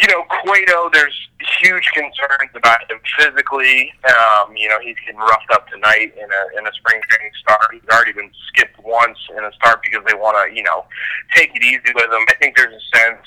you 0.00 0.08
know, 0.08 0.24
Cueto, 0.42 0.90
there's 0.92 1.14
huge 1.62 1.86
concerns 1.94 2.50
about 2.54 2.90
him 2.90 2.98
physically. 3.18 3.92
Um, 4.02 4.56
you 4.56 4.68
know, 4.68 4.78
he's 4.82 4.96
getting 5.06 5.20
roughed 5.20 5.50
up 5.52 5.68
tonight 5.68 6.12
in 6.16 6.26
a 6.26 6.58
in 6.58 6.66
a 6.66 6.72
spring 6.72 7.00
training 7.08 7.32
start. 7.40 7.70
He's 7.72 7.88
already 7.92 8.12
been 8.12 8.30
skipped 8.48 8.78
once 8.82 9.18
in 9.36 9.44
a 9.44 9.52
start 9.52 9.82
because 9.82 10.02
they 10.06 10.14
want 10.14 10.34
to, 10.34 10.54
you 10.54 10.64
know, 10.64 10.84
take 11.34 11.54
it 11.54 11.62
easy 11.62 11.94
with 11.94 12.10
him. 12.10 12.26
I 12.28 12.34
think 12.40 12.56
there's 12.56 12.74
a 12.74 12.96
sense, 12.96 13.22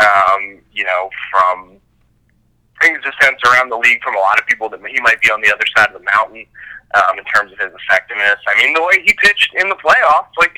um, 0.00 0.60
you 0.72 0.84
know, 0.84 1.10
from 1.30 1.76
there's 2.80 3.04
a 3.04 3.24
sense 3.24 3.40
around 3.44 3.70
the 3.70 3.76
league 3.76 4.02
from 4.02 4.14
a 4.14 4.18
lot 4.18 4.38
of 4.38 4.46
people 4.46 4.68
that 4.70 4.80
he 4.86 5.00
might 5.00 5.20
be 5.20 5.30
on 5.30 5.42
the 5.42 5.52
other 5.52 5.66
side 5.76 5.88
of 5.88 6.00
the 6.00 6.06
mountain 6.16 6.46
um, 6.94 7.18
in 7.18 7.24
terms 7.24 7.52
of 7.52 7.58
his 7.58 7.72
effectiveness. 7.74 8.38
I 8.46 8.54
mean, 8.62 8.72
the 8.72 8.82
way 8.82 9.02
he 9.04 9.12
pitched 9.12 9.52
in 9.54 9.68
the 9.68 9.76
playoffs, 9.76 10.32
like 10.38 10.56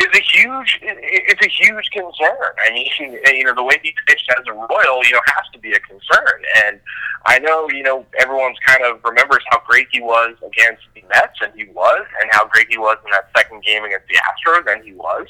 is 0.00 0.08
a 0.14 0.22
huge 0.22 0.78
it's 0.82 1.44
a 1.44 1.48
huge 1.48 1.90
concern. 1.90 2.52
I 2.66 2.72
mean, 2.72 2.88
you 2.98 3.44
know, 3.44 3.54
the 3.54 3.64
way 3.64 3.78
he 3.82 3.94
pitched 4.06 4.30
as 4.38 4.44
a 4.46 4.52
Royal, 4.52 5.04
you 5.04 5.12
know, 5.12 5.20
has 5.26 5.44
to 5.52 5.58
be 5.58 5.72
a 5.72 5.80
concern. 5.80 6.42
And 6.64 6.80
I 7.26 7.38
know, 7.38 7.68
you 7.70 7.82
know, 7.82 8.06
everyone's 8.20 8.58
kind 8.64 8.82
of 8.84 9.02
remembers 9.04 9.42
how 9.50 9.60
great 9.66 9.88
he 9.90 10.00
was 10.00 10.36
against 10.46 10.82
the 10.94 11.02
Mets, 11.08 11.38
and 11.42 11.52
he 11.54 11.64
was, 11.72 12.06
and 12.20 12.30
how 12.32 12.46
great 12.46 12.68
he 12.70 12.78
was 12.78 12.96
in 13.04 13.10
that 13.10 13.28
second 13.36 13.64
game 13.64 13.84
against 13.84 14.06
the 14.08 14.14
Astros, 14.14 14.72
and 14.72 14.84
he 14.84 14.92
was. 14.92 15.26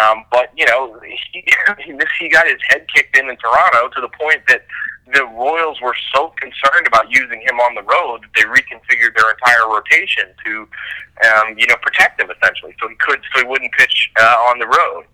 Um, 0.00 0.24
but 0.30 0.50
you 0.56 0.66
know, 0.66 0.98
he 1.32 1.44
he 2.18 2.28
got 2.28 2.46
his 2.46 2.58
head 2.68 2.86
kicked 2.94 3.16
in 3.16 3.28
in 3.28 3.36
Toronto 3.36 3.88
to 3.94 4.00
the 4.00 4.10
point 4.18 4.42
that 4.48 4.64
the 5.12 5.24
Royals 5.24 5.80
were 5.80 5.96
so 6.14 6.32
concerned 6.38 6.86
about 6.86 7.10
using 7.10 7.40
him 7.40 7.58
on 7.58 7.74
the 7.74 7.82
road 7.82 8.22
that 8.22 8.32
they 8.36 8.46
reconfigured 8.46 9.16
their 9.16 9.30
entire 9.30 9.66
rotation 9.68 10.30
to, 10.44 10.68
um, 11.26 11.58
you 11.58 11.66
know, 11.66 11.76
protect 11.82 12.20
him 12.20 12.30
essentially, 12.30 12.74
so 12.80 12.88
he 12.88 12.94
could, 12.96 13.20
so 13.34 13.42
he 13.42 13.46
wouldn't 13.46 13.72
pitch 13.72 14.10
uh, 14.20 14.36
on 14.48 14.58
the 14.58 14.66
road. 14.66 15.04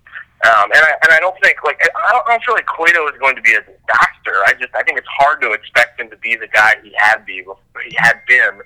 Um, 0.46 0.70
and 0.70 0.82
I 0.86 0.92
and 1.02 1.10
I 1.10 1.18
don't 1.18 1.34
think 1.42 1.64
like 1.64 1.80
I 1.82 2.12
don't, 2.12 2.22
I 2.28 2.30
don't 2.30 2.44
feel 2.44 2.54
like 2.54 2.66
Cueto 2.66 3.08
is 3.08 3.18
going 3.18 3.34
to 3.34 3.42
be 3.42 3.54
a 3.54 3.60
disaster. 3.60 4.38
I 4.46 4.54
just 4.54 4.70
I 4.72 4.84
think 4.84 4.96
it's 4.96 5.10
hard 5.18 5.40
to 5.42 5.50
expect 5.50 5.98
him 5.98 6.08
to 6.10 6.16
be 6.18 6.36
the 6.36 6.46
guy 6.46 6.76
he 6.84 6.94
had 6.96 7.26
be 7.26 7.42
he 7.42 7.96
had 7.98 8.22
been 8.28 8.62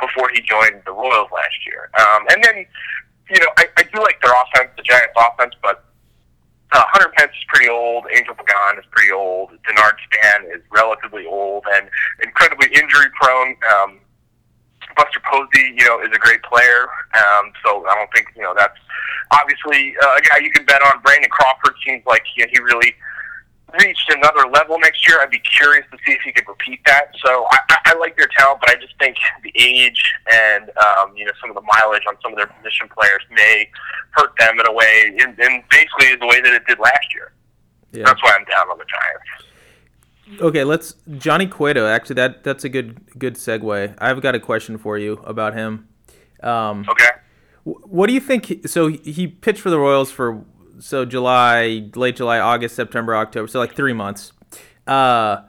before 0.00 0.28
he 0.34 0.42
joined 0.42 0.82
the 0.84 0.90
Royals 0.90 1.30
last 1.30 1.54
year. 1.66 1.88
Um, 2.00 2.26
and 2.30 2.42
then 2.42 2.66
you 3.30 3.38
know 3.38 3.46
I, 3.58 3.66
I 3.76 3.82
do 3.84 4.02
like 4.02 4.20
their 4.22 4.34
offense, 4.34 4.74
the 4.76 4.82
Giants' 4.82 5.14
offense, 5.14 5.54
but 5.62 5.84
uh, 6.72 6.82
Hunter 6.88 7.12
Pence 7.16 7.32
is 7.32 7.44
pretty 7.48 7.68
old. 7.68 8.04
Angel 8.14 8.34
Pagan 8.34 8.78
is 8.78 8.86
pretty 8.90 9.12
old. 9.12 9.50
Denard 9.68 9.94
Span 10.08 10.50
is 10.50 10.62
relatively 10.72 11.26
old 11.26 11.64
and 11.74 11.88
incredibly 12.22 12.68
injury 12.68 13.10
prone. 13.20 13.56
Um, 13.74 14.00
Buster 14.96 15.20
Posey, 15.30 15.74
you 15.76 15.84
know, 15.86 16.00
is 16.00 16.10
a 16.14 16.18
great 16.18 16.42
player. 16.42 16.86
Um, 17.14 17.52
so 17.64 17.86
I 17.86 17.94
don't 17.94 18.10
think 18.14 18.28
you 18.36 18.42
know 18.42 18.54
that's 18.56 18.78
obviously 19.30 19.94
uh, 20.02 20.18
a 20.18 20.22
guy 20.22 20.38
you 20.38 20.50
can 20.50 20.64
bet 20.64 20.82
on. 20.82 21.00
Brandon 21.02 21.30
Crawford 21.30 21.74
seems 21.84 22.02
like 22.06 22.22
he, 22.34 22.44
he 22.52 22.58
really 22.60 22.94
reached 23.82 24.12
another 24.12 24.48
level 24.50 24.78
next 24.78 25.06
year. 25.08 25.20
I'd 25.20 25.30
be 25.30 25.40
curious 25.40 25.84
to 25.90 25.98
see 26.06 26.12
if 26.12 26.22
he 26.22 26.32
could 26.32 26.46
repeat 26.48 26.80
that. 26.86 27.08
So 27.24 27.46
I, 27.50 27.58
I, 27.70 27.76
I 27.86 27.98
like 27.98 28.16
their 28.16 28.28
talent, 28.36 28.60
but 28.60 28.70
I 28.70 28.74
just 28.80 28.94
think 28.98 29.16
the 29.42 29.52
age 29.56 30.02
and 30.32 30.70
um, 30.70 31.16
you 31.16 31.24
know 31.24 31.32
some 31.40 31.50
of 31.50 31.56
the 31.56 31.62
mileage 31.62 32.02
on 32.08 32.16
some 32.22 32.32
of 32.32 32.38
their 32.38 32.46
position 32.46 32.88
players 32.88 33.22
may 33.30 33.68
hurt 34.10 34.32
them 34.38 34.58
in 34.60 34.66
a 34.66 34.72
way, 34.72 35.12
in, 35.18 35.30
in 35.30 35.62
basically 35.70 36.14
the 36.16 36.26
way 36.26 36.40
that 36.40 36.52
it 36.52 36.66
did 36.66 36.78
last 36.78 37.14
year. 37.14 37.32
Yeah. 37.92 38.04
That's 38.04 38.22
why 38.22 38.36
I'm 38.38 38.44
down 38.44 38.70
on 38.70 38.78
the 38.78 38.84
Giants. 38.84 40.40
Okay, 40.40 40.64
let's 40.64 40.94
Johnny 41.18 41.46
Cueto. 41.46 41.86
Actually, 41.86 42.14
that 42.14 42.44
that's 42.44 42.64
a 42.64 42.68
good 42.68 43.18
good 43.18 43.34
segue. 43.34 43.94
I've 43.98 44.22
got 44.22 44.34
a 44.34 44.40
question 44.40 44.78
for 44.78 44.98
you 44.98 45.14
about 45.24 45.54
him. 45.54 45.88
Um, 46.42 46.86
okay. 46.88 47.10
What 47.64 48.08
do 48.08 48.12
you 48.12 48.20
think? 48.20 48.68
So 48.68 48.88
he 48.88 49.26
pitched 49.26 49.60
for 49.60 49.70
the 49.70 49.78
Royals 49.78 50.10
for 50.10 50.44
so 50.78 51.04
July, 51.04 51.90
late 51.94 52.16
July, 52.16 52.38
August, 52.38 52.74
September, 52.76 53.16
October. 53.16 53.48
So 53.48 53.58
like 53.58 53.74
three 53.74 53.92
months. 53.92 54.32
Uh, 54.86 55.42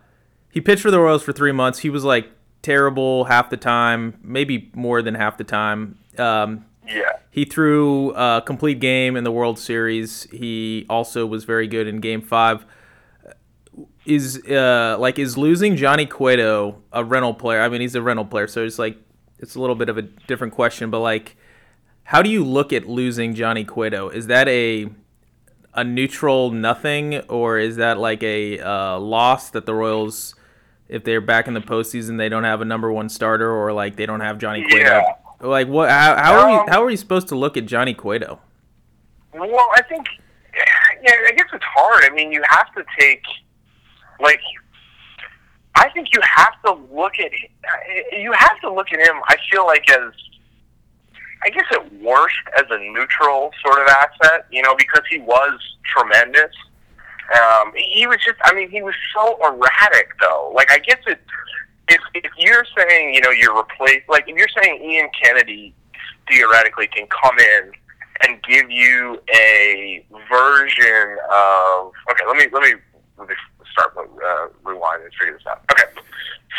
he 0.51 0.61
pitched 0.61 0.81
for 0.81 0.91
the 0.91 0.99
Royals 0.99 1.23
for 1.23 1.33
three 1.33 1.51
months. 1.51 1.79
He 1.79 1.89
was 1.89 2.03
like 2.03 2.29
terrible 2.61 3.25
half 3.25 3.49
the 3.49 3.57
time, 3.57 4.19
maybe 4.23 4.71
more 4.73 5.01
than 5.01 5.15
half 5.15 5.37
the 5.37 5.43
time. 5.43 5.99
Um, 6.17 6.65
yeah. 6.87 7.11
He 7.29 7.45
threw 7.45 8.13
a 8.15 8.41
complete 8.45 8.79
game 8.79 9.15
in 9.15 9.23
the 9.23 9.31
World 9.31 9.59
Series. 9.59 10.23
He 10.31 10.85
also 10.89 11.25
was 11.25 11.43
very 11.43 11.67
good 11.67 11.87
in 11.87 11.99
Game 11.99 12.21
Five. 12.21 12.65
Is 14.05 14.41
uh 14.45 14.97
like 14.99 15.17
is 15.19 15.35
losing 15.35 15.75
Johnny 15.75 16.05
Cueto 16.05 16.81
a 16.93 17.03
rental 17.03 17.33
player? 17.33 17.61
I 17.61 17.69
mean, 17.69 17.81
he's 17.81 17.95
a 17.95 18.01
rental 18.01 18.23
player, 18.23 18.47
so 18.47 18.63
it's 18.63 18.79
like 18.79 18.97
it's 19.39 19.55
a 19.55 19.59
little 19.59 19.75
bit 19.75 19.89
of 19.89 19.97
a 19.97 20.03
different 20.03 20.53
question. 20.53 20.89
But 20.89 20.99
like, 20.99 21.35
how 22.03 22.21
do 22.21 22.29
you 22.29 22.45
look 22.45 22.71
at 22.71 22.87
losing 22.87 23.33
Johnny 23.33 23.65
Cueto? 23.65 24.09
Is 24.09 24.27
that 24.27 24.47
a 24.47 24.89
a 25.75 25.83
neutral 25.83 26.51
nothing, 26.51 27.19
or 27.27 27.59
is 27.59 27.75
that 27.75 27.97
like 27.97 28.23
a 28.23 28.59
uh, 28.59 28.97
loss 28.99 29.49
that 29.51 29.65
the 29.65 29.75
Royals, 29.75 30.33
if 30.87 31.03
they're 31.03 31.21
back 31.21 31.47
in 31.47 31.53
the 31.53 31.61
postseason, 31.61 32.17
they 32.17 32.29
don't 32.29 32.45
have 32.45 32.61
a 32.61 32.65
number 32.65 32.91
one 32.91 33.09
starter, 33.09 33.51
or 33.51 33.73
like 33.73 33.95
they 33.95 34.05
don't 34.05 34.21
have 34.21 34.37
Johnny 34.37 34.63
Cueto? 34.63 34.85
Yeah. 34.85 35.15
Like 35.41 35.67
what? 35.67 35.89
How, 35.89 36.15
how 36.15 36.39
um, 36.39 36.45
are 36.45 36.65
we? 36.65 36.71
How 36.71 36.83
are 36.83 36.85
we 36.85 36.95
supposed 36.95 37.27
to 37.27 37.35
look 37.35 37.57
at 37.57 37.65
Johnny 37.65 37.93
Cueto? 37.93 38.39
Well, 39.33 39.67
I 39.75 39.81
think, 39.81 40.07
yeah, 40.55 41.11
I 41.27 41.31
guess 41.31 41.47
it's 41.51 41.65
hard. 41.75 42.05
I 42.05 42.09
mean, 42.15 42.31
you 42.31 42.41
have 42.47 42.73
to 42.75 42.85
take, 42.97 43.21
like, 44.21 44.39
I 45.75 45.89
think 45.89 46.07
you 46.13 46.21
have 46.23 46.53
to 46.65 46.71
look 46.93 47.13
at, 47.19 47.31
you 48.17 48.31
have 48.31 48.59
to 48.61 48.73
look 48.73 48.87
at 48.93 48.99
him. 48.99 49.17
I 49.27 49.35
feel 49.51 49.65
like 49.65 49.91
as 49.91 50.13
I 51.43 51.49
guess 51.49 51.65
at 51.71 51.93
worst 52.01 52.35
as 52.57 52.65
a 52.69 52.77
neutral 52.79 53.51
sort 53.63 53.81
of 53.81 53.87
asset, 53.87 54.47
you 54.51 54.61
know, 54.61 54.75
because 54.75 55.03
he 55.09 55.19
was 55.19 55.59
tremendous. 55.85 56.51
Um, 57.33 57.73
he 57.75 58.05
was 58.07 58.17
just, 58.23 58.37
I 58.43 58.53
mean, 58.53 58.69
he 58.69 58.81
was 58.81 58.95
so 59.13 59.37
erratic 59.45 60.09
though. 60.19 60.51
Like, 60.55 60.71
I 60.71 60.79
guess 60.79 60.99
it, 61.07 61.19
if, 61.87 62.01
if 62.13 62.31
you're 62.37 62.65
saying, 62.77 63.13
you 63.13 63.21
know, 63.21 63.31
you're 63.31 63.55
replaced, 63.55 64.07
like, 64.09 64.25
if 64.27 64.35
you're 64.35 64.47
saying 64.61 64.81
Ian 64.83 65.09
Kennedy 65.21 65.73
theoretically 66.29 66.87
can 66.87 67.07
come 67.07 67.37
in 67.37 67.71
and 68.21 68.41
give 68.43 68.69
you 68.71 69.19
a 69.35 70.05
version 70.29 71.17
of, 71.31 71.91
okay, 72.11 72.25
let 72.27 72.37
me, 72.37 72.47
let 72.51 72.63
me, 72.63 72.73
let 73.17 73.27
me 73.27 73.35
start, 73.71 73.93
uh, 73.97 74.47
rewind 74.63 75.03
and 75.03 75.13
figure 75.19 75.33
this 75.33 75.45
out. 75.47 75.61
Okay. 75.71 75.83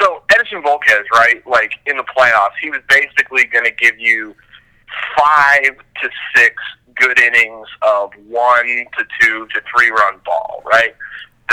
So 0.01 0.23
Edinson 0.29 0.63
Volquez, 0.63 1.05
right? 1.13 1.45
Like 1.47 1.73
in 1.87 1.97
the 1.97 2.05
playoffs, 2.05 2.57
he 2.61 2.71
was 2.71 2.81
basically 2.89 3.45
going 3.45 3.65
to 3.65 3.73
give 3.73 3.99
you 3.99 4.35
five 5.17 5.77
to 6.03 6.11
six 6.35 6.55
good 6.95 7.19
innings 7.19 7.69
of 7.83 8.11
one 8.29 8.67
to 8.67 9.05
two 9.21 9.47
to 9.49 9.61
three 9.71 9.91
run 9.91 10.21
ball, 10.25 10.63
right? 10.65 10.95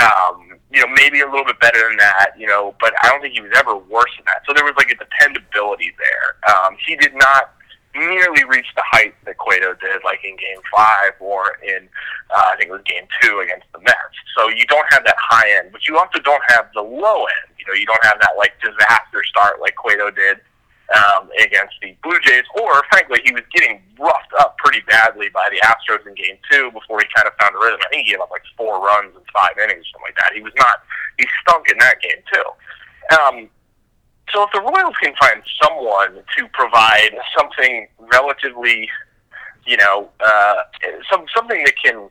Um, 0.00 0.58
you 0.72 0.80
know, 0.80 0.92
maybe 0.94 1.20
a 1.20 1.26
little 1.26 1.44
bit 1.44 1.60
better 1.60 1.88
than 1.88 1.98
that, 1.98 2.32
you 2.36 2.46
know, 2.46 2.74
but 2.80 2.92
I 3.02 3.08
don't 3.08 3.20
think 3.20 3.34
he 3.34 3.40
was 3.40 3.52
ever 3.54 3.76
worse 3.76 4.10
than 4.16 4.24
that. 4.26 4.42
So 4.46 4.52
there 4.52 4.64
was 4.64 4.74
like 4.76 4.90
a 4.90 4.96
dependability 4.96 5.92
there. 5.98 6.54
Um, 6.56 6.76
he 6.84 6.96
did 6.96 7.14
not 7.14 7.54
nearly 7.94 8.44
reach 8.44 8.66
the 8.74 8.82
height 8.90 9.14
that 9.24 9.38
Cueto 9.38 9.74
did, 9.74 10.02
like 10.04 10.18
in 10.24 10.34
Game 10.36 10.58
Five 10.74 11.12
or 11.20 11.58
in 11.62 11.88
uh, 12.34 12.50
I 12.52 12.56
think 12.56 12.70
it 12.70 12.72
was 12.72 12.82
Game 12.84 13.06
Two 13.22 13.38
against 13.40 13.66
the 13.72 13.78
Mets. 13.80 14.18
So 14.36 14.48
you 14.48 14.66
don't 14.66 14.86
have 14.92 15.04
that 15.04 15.16
high 15.18 15.48
end, 15.58 15.70
but 15.70 15.86
you 15.86 15.96
also 15.96 16.18
don't 16.18 16.42
have 16.48 16.70
the 16.74 16.82
low 16.82 17.22
end. 17.22 17.54
You 17.58 17.66
know, 17.68 17.78
you 17.78 17.86
don't 17.86 18.04
have 18.04 18.18
that 18.20 18.34
like 18.36 18.58
disaster 18.60 19.22
start 19.24 19.60
like 19.60 19.76
Cueto 19.76 20.10
did 20.10 20.40
um, 20.92 21.30
against 21.40 21.74
the 21.80 21.96
Blue 22.02 22.18
Jays, 22.20 22.44
or 22.60 22.82
frankly, 22.90 23.20
he 23.24 23.32
was 23.32 23.42
getting 23.54 23.80
roughed 23.98 24.32
up 24.40 24.56
pretty 24.58 24.80
badly 24.86 25.28
by 25.32 25.48
the 25.50 25.60
Astros 25.64 26.06
in 26.06 26.14
Game 26.14 26.36
Two 26.50 26.70
before 26.72 27.00
he 27.00 27.06
kind 27.14 27.26
of 27.26 27.32
found 27.40 27.54
a 27.54 27.58
rhythm. 27.58 27.80
I 27.84 27.88
think 27.88 28.06
he 28.06 28.12
gave 28.12 28.20
up 28.20 28.30
like 28.30 28.42
four 28.56 28.84
runs 28.84 29.14
in 29.16 29.22
five 29.32 29.56
innings, 29.56 29.86
something 29.92 30.06
like 30.08 30.16
that. 30.20 30.32
He 30.34 30.42
was 30.42 30.52
not, 30.56 30.84
he 31.18 31.26
stunk 31.42 31.68
in 31.70 31.78
that 31.78 32.00
game 32.00 32.20
too. 32.32 32.46
Um, 33.16 33.48
so 34.32 34.44
if 34.44 34.50
the 34.52 34.60
Royals 34.60 34.96
can 35.02 35.14
find 35.20 35.42
someone 35.62 36.22
to 36.36 36.48
provide 36.52 37.10
something 37.36 37.88
relatively, 37.98 38.88
you 39.66 39.76
know, 39.76 40.10
uh, 40.20 40.56
some 41.10 41.24
something 41.34 41.62
that 41.64 41.74
can 41.82 42.08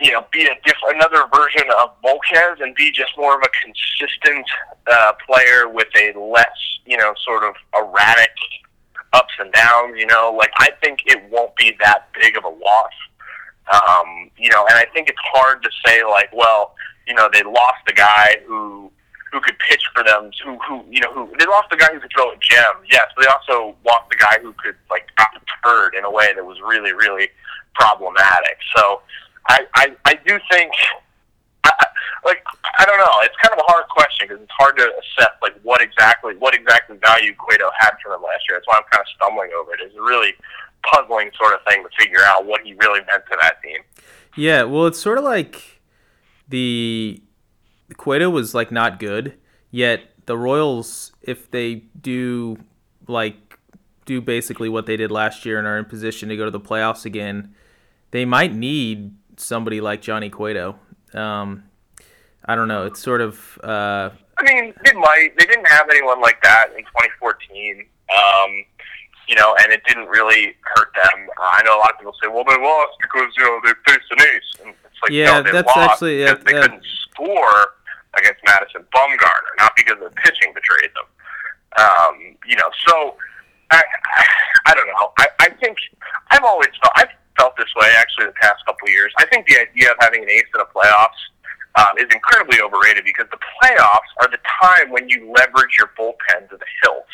you 0.00 0.12
know, 0.12 0.24
be 0.30 0.44
a 0.44 0.54
different, 0.64 0.96
another 0.96 1.24
version 1.34 1.68
of 1.80 1.90
Volquez 2.02 2.60
and 2.60 2.74
be 2.74 2.90
just 2.90 3.12
more 3.16 3.34
of 3.34 3.42
a 3.42 3.50
consistent 3.64 4.46
uh, 4.90 5.12
player 5.26 5.68
with 5.68 5.88
a 5.96 6.18
less, 6.18 6.78
you 6.84 6.96
know, 6.96 7.14
sort 7.24 7.44
of 7.44 7.54
erratic 7.74 8.36
ups 9.12 9.32
and 9.38 9.52
downs. 9.52 9.94
You 9.96 10.06
know, 10.06 10.34
like 10.36 10.50
I 10.58 10.70
think 10.82 11.00
it 11.06 11.22
won't 11.30 11.56
be 11.56 11.76
that 11.80 12.08
big 12.20 12.36
of 12.36 12.44
a 12.44 12.48
loss. 12.48 12.92
Um, 13.72 14.30
you 14.36 14.50
know, 14.50 14.64
and 14.68 14.78
I 14.78 14.84
think 14.92 15.08
it's 15.08 15.18
hard 15.34 15.62
to 15.62 15.70
say 15.84 16.04
like, 16.04 16.28
well, 16.32 16.74
you 17.06 17.14
know, 17.14 17.28
they 17.32 17.42
lost 17.42 17.82
a 17.88 17.94
guy 17.94 18.36
who 18.46 18.90
who 19.32 19.40
could 19.40 19.58
pitch 19.68 19.82
for 19.94 20.04
them, 20.04 20.30
who 20.44 20.58
who 20.68 20.84
you 20.90 21.00
know 21.00 21.12
who 21.12 21.32
they 21.38 21.46
lost 21.46 21.70
the 21.70 21.76
guy 21.76 21.92
who 21.92 22.00
could 22.00 22.10
throw 22.14 22.30
a 22.30 22.36
gem, 22.40 22.64
yes, 22.90 23.06
but 23.16 23.24
they 23.24 23.28
also 23.28 23.76
lost 23.84 24.08
the 24.10 24.16
guy 24.16 24.38
who 24.42 24.54
could 24.62 24.76
like 24.90 25.08
turd 25.64 25.94
in 25.94 26.04
a 26.04 26.10
way 26.10 26.28
that 26.34 26.44
was 26.44 26.58
really 26.60 26.92
really 26.92 27.28
problematic. 27.74 28.58
So 28.74 29.00
I, 29.48 29.66
I, 29.74 29.96
I 30.04 30.14
do 30.26 30.38
think, 30.50 30.72
I, 31.64 31.86
like, 32.24 32.42
I 32.78 32.84
don't 32.84 32.98
know. 32.98 33.12
It's 33.22 33.36
kind 33.42 33.52
of 33.52 33.58
a 33.58 33.70
hard 33.70 33.88
question 33.88 34.28
because 34.28 34.42
it's 34.42 34.52
hard 34.58 34.76
to 34.78 34.84
assess, 34.84 35.32
like, 35.42 35.54
what 35.62 35.80
exactly, 35.80 36.34
what 36.36 36.54
exactly 36.54 36.96
value 36.98 37.34
Cueto 37.34 37.70
had 37.78 37.92
for 38.02 38.12
them 38.12 38.22
last 38.22 38.42
year. 38.48 38.58
That's 38.58 38.66
why 38.66 38.74
I'm 38.78 38.84
kind 38.90 39.02
of 39.02 39.08
stumbling 39.16 39.50
over 39.58 39.74
it. 39.74 39.80
It's 39.82 39.96
a 39.96 40.02
really 40.02 40.32
puzzling 40.82 41.30
sort 41.36 41.54
of 41.54 41.60
thing 41.68 41.82
to 41.82 41.88
figure 41.98 42.22
out 42.24 42.46
what 42.46 42.62
he 42.62 42.74
really 42.74 43.00
meant 43.00 43.24
to 43.30 43.36
that 43.42 43.62
team. 43.62 43.80
Yeah, 44.36 44.64
well, 44.64 44.86
it's 44.86 45.00
sort 45.00 45.18
of 45.18 45.24
like 45.24 45.80
the 46.48 47.22
Cueto 47.96 48.30
was 48.30 48.54
like 48.54 48.70
not 48.70 48.98
good, 48.98 49.34
yet 49.70 50.02
the 50.26 50.36
Royals, 50.36 51.12
if 51.22 51.50
they 51.50 51.84
do 52.00 52.58
like 53.08 53.58
do 54.04 54.20
basically 54.20 54.68
what 54.68 54.86
they 54.86 54.96
did 54.96 55.10
last 55.10 55.44
year 55.44 55.58
and 55.58 55.66
are 55.66 55.78
in 55.78 55.84
position 55.84 56.28
to 56.28 56.36
go 56.36 56.44
to 56.44 56.50
the 56.50 56.60
playoffs 56.60 57.04
again, 57.04 57.54
they 58.10 58.24
might 58.24 58.54
need 58.54 59.14
somebody 59.36 59.80
like 59.80 60.02
Johnny 60.02 60.30
Cueto. 60.30 60.76
Um, 61.14 61.64
I 62.44 62.54
don't 62.54 62.68
know. 62.68 62.86
It's 62.86 63.00
sort 63.00 63.20
of. 63.20 63.58
Uh, 63.62 64.10
I 64.38 64.42
mean, 64.42 64.74
they 64.84 64.92
might. 64.92 65.30
They 65.38 65.46
didn't 65.46 65.66
have 65.66 65.88
anyone 65.90 66.20
like 66.20 66.42
that 66.42 66.68
in 66.76 66.84
2014. 66.84 67.86
Um, 68.08 68.64
you 69.28 69.34
know, 69.34 69.56
and 69.60 69.72
it 69.72 69.82
didn't 69.86 70.06
really 70.06 70.54
hurt 70.62 70.92
them. 70.94 71.26
I 71.38 71.62
know 71.64 71.76
a 71.76 71.80
lot 71.80 71.92
of 71.94 71.98
people 71.98 72.14
say, 72.22 72.28
"Well, 72.28 72.44
they 72.44 72.56
lost 72.56 72.92
because 73.02 73.32
you 73.36 73.44
know 73.44 73.60
they 73.64 73.72
faced 73.86 74.06
an 74.10 74.20
ace." 74.20 74.60
And 74.60 74.68
it's 74.70 75.02
like, 75.02 75.10
yeah, 75.10 75.38
no, 75.38 75.42
they 75.42 75.50
that's 75.50 75.66
lost 75.66 75.90
actually 75.90 76.20
yeah, 76.20 76.34
because 76.34 76.44
they 76.44 76.60
couldn't 76.60 76.84
score 77.10 77.74
against 78.18 78.40
Madison 78.46 78.84
Bumgarner, 78.94 79.52
not 79.58 79.72
because 79.76 79.96
the 79.98 80.10
pitching 80.22 80.52
betrayed 80.54 80.90
them. 80.94 81.08
Um, 81.78 82.36
you 82.46 82.56
know, 82.56 82.70
so 82.86 83.16
I, 83.70 83.82
I, 84.16 84.24
I 84.66 84.74
don't 84.74 84.86
know. 84.86 85.12
I, 85.18 85.26
I 85.40 85.48
think 85.60 85.76
I've 86.30 86.44
always 86.44 86.70
felt 86.80 86.94
felt 86.96 87.05
actually 88.16 88.32
the 88.32 88.40
past 88.40 88.64
couple 88.66 88.88
years. 88.88 89.12
I 89.18 89.26
think 89.26 89.46
the 89.46 89.58
idea 89.60 89.90
of 89.90 89.96
having 90.00 90.22
an 90.22 90.30
ace 90.30 90.44
in 90.54 90.58
the 90.58 90.68
playoffs 90.74 91.20
um, 91.76 91.98
is 91.98 92.06
incredibly 92.12 92.60
overrated 92.60 93.04
because 93.04 93.26
the 93.30 93.38
playoffs 93.60 94.10
are 94.22 94.30
the 94.30 94.38
time 94.62 94.90
when 94.90 95.08
you 95.08 95.32
leverage 95.36 95.76
your 95.78 95.90
bullpen 95.98 96.48
to 96.48 96.56
the 96.56 96.66
hilt 96.82 97.06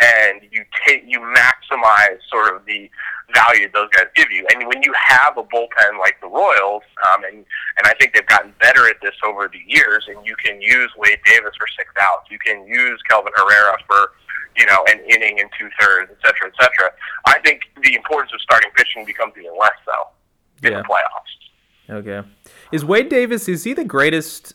and 0.00 0.42
you 0.50 0.64
take 0.86 1.04
you 1.06 1.20
maximize 1.20 2.18
sort 2.28 2.54
of 2.54 2.64
the 2.66 2.90
value 3.32 3.70
those 3.72 3.88
guys 3.96 4.06
give 4.14 4.30
you. 4.30 4.46
And 4.52 4.66
when 4.66 4.82
you 4.82 4.92
have 4.92 5.38
a 5.38 5.42
bullpen 5.44 5.98
like 5.98 6.20
the 6.20 6.28
Royals, 6.28 6.82
um, 7.12 7.24
and 7.24 7.36
and 7.78 7.84
I 7.86 7.94
think 7.98 8.12
they've 8.12 8.26
gotten 8.26 8.52
better 8.60 8.88
at 8.88 8.96
this 9.00 9.14
over 9.24 9.48
the 9.48 9.62
years, 9.66 10.04
and 10.08 10.26
you 10.26 10.36
can 10.36 10.60
use 10.60 10.90
Wade 10.98 11.20
Davis 11.24 11.54
for 11.56 11.66
six 11.78 11.88
outs, 12.00 12.28
you 12.30 12.38
can 12.38 12.66
use 12.66 13.00
Kelvin 13.08 13.32
Herrera 13.36 13.76
for 13.86 14.12
you 14.54 14.66
know, 14.66 14.84
an 14.86 15.00
inning 15.08 15.40
and 15.40 15.48
two 15.58 15.66
thirds, 15.80 16.10
et 16.12 16.18
cetera, 16.20 16.52
et 16.52 16.52
cetera. 16.60 16.92
I 17.24 17.40
think 17.40 17.62
the 17.82 17.94
importance 17.94 18.32
of 18.34 18.40
starting 18.42 18.70
pitching 18.76 19.06
becomes 19.06 19.32
even 19.38 19.56
less 19.58 19.72
so 19.86 20.12
in 20.62 20.72
yeah. 20.72 20.78
the 20.78 20.84
playoffs. 20.84 21.98
Okay. 21.98 22.28
Is 22.70 22.84
Wade 22.84 23.08
Davis, 23.08 23.48
is 23.48 23.64
he 23.64 23.74
the 23.74 23.84
greatest 23.84 24.54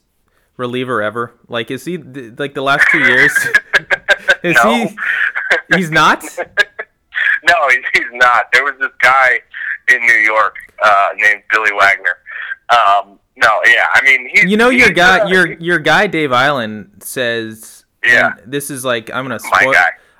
reliever 0.55 1.01
ever? 1.01 1.33
Like, 1.47 1.69
is 1.69 1.85
he, 1.85 1.97
like, 1.97 2.53
the 2.53 2.61
last 2.61 2.87
two 2.91 2.99
years? 2.99 3.31
is 4.43 4.55
no. 4.63 4.73
he. 4.73 4.97
He's 5.75 5.91
not. 5.91 6.23
no, 7.47 7.69
he's, 7.69 8.05
not. 8.13 8.47
There 8.53 8.63
was 8.63 8.75
this 8.79 8.91
guy 9.01 9.39
in 9.89 10.01
New 10.01 10.13
York 10.13 10.55
uh, 10.83 11.09
named 11.15 11.43
Billy 11.51 11.71
Wagner. 11.77 12.17
Um, 12.69 13.19
no, 13.35 13.59
yeah, 13.65 13.85
I 13.93 14.01
mean, 14.03 14.29
he's, 14.33 14.45
You 14.45 14.57
know 14.57 14.69
your 14.69 14.89
guy, 14.89 15.19
uh, 15.19 15.27
your 15.27 15.53
your 15.53 15.79
guy 15.79 16.07
Dave 16.07 16.31
Eiland 16.31 17.03
says. 17.03 17.85
Yeah. 18.03 18.33
This 18.45 18.71
is 18.71 18.83
like 18.83 19.11
I'm 19.13 19.25
gonna 19.25 19.39
spoil. 19.39 19.73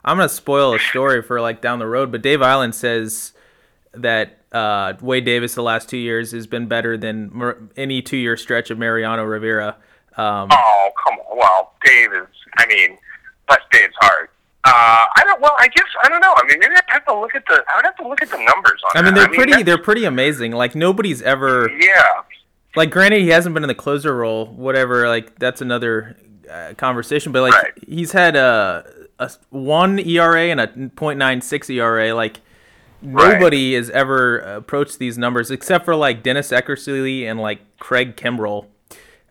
I'm 0.05 0.17
gonna 0.17 0.29
spoil 0.29 0.75
a 0.75 0.79
story 0.79 1.21
for 1.21 1.41
like 1.41 1.61
down 1.61 1.79
the 1.79 1.87
road, 1.87 2.11
but 2.11 2.21
Dave 2.21 2.39
Eiland 2.39 2.73
says 2.73 3.33
that 4.01 4.39
uh, 4.51 4.93
Wade 5.01 5.25
Davis 5.25 5.55
the 5.55 5.61
last 5.63 5.89
two 5.89 5.97
years 5.97 6.31
has 6.31 6.47
been 6.47 6.67
better 6.67 6.97
than 6.97 7.29
Mar- 7.33 7.57
any 7.75 8.01
two 8.01 8.17
year 8.17 8.37
stretch 8.37 8.69
of 8.71 8.77
Mariano 8.77 9.23
Rivera. 9.23 9.75
Um, 10.15 10.49
Oh, 10.51 10.89
come 11.03 11.19
on. 11.19 11.37
Well, 11.37 11.73
Dave 11.85 12.13
is. 12.13 12.27
I 12.57 12.65
mean, 12.67 12.97
bless 13.47 13.59
Dave's 13.71 13.93
heart. 14.01 14.31
Uh, 14.63 14.69
I 15.15 15.21
don't. 15.23 15.39
Well, 15.41 15.55
I 15.59 15.67
guess 15.67 15.85
I 16.03 16.09
don't 16.09 16.19
know. 16.21 16.33
I 16.35 16.43
mean, 16.47 16.59
maybe 16.59 16.73
I 16.75 16.93
have 16.93 17.05
to 17.05 17.19
look 17.19 17.35
at 17.35 17.43
the. 17.47 17.63
I 17.71 17.75
would 17.77 17.85
have 17.85 17.95
to 17.97 18.07
look 18.07 18.21
at 18.21 18.29
the 18.29 18.37
numbers 18.37 18.81
on. 18.95 19.01
I 19.01 19.05
mean, 19.05 19.13
they're 19.13 19.27
pretty. 19.29 19.53
that- 19.53 19.65
They're 19.65 19.77
pretty 19.77 20.05
amazing. 20.05 20.51
Like 20.53 20.75
nobody's 20.75 21.21
ever. 21.21 21.69
Yeah. 21.79 22.03
Like, 22.75 22.91
granted, 22.91 23.21
he 23.21 23.29
hasn't 23.29 23.53
been 23.55 23.63
in 23.63 23.67
the 23.69 23.75
closer 23.75 24.15
role. 24.15 24.45
Whatever. 24.47 25.07
Like 25.07 25.39
that's 25.39 25.61
another 25.61 26.17
uh, 26.51 26.73
conversation. 26.77 27.31
But 27.31 27.43
like, 27.43 27.53
Right. 27.53 27.73
he's 27.87 28.11
had 28.11 28.35
a, 28.35 28.85
a 29.19 29.31
one 29.51 29.99
ERA 29.99 30.47
and 30.49 30.59
a 30.59 30.67
.96 30.67 31.69
ERA. 31.75 32.13
Like 32.13 32.41
Right. 33.01 33.33
nobody 33.33 33.75
has 33.75 33.89
ever 33.91 34.39
approached 34.39 34.97
these 34.97 35.17
numbers 35.17 35.51
except 35.51 35.85
for 35.85 35.95
like 35.95 36.23
Dennis 36.23 36.49
Eckersley 36.49 37.29
and 37.29 37.39
like 37.39 37.59
Craig 37.79 38.15
Kimbrel. 38.15 38.67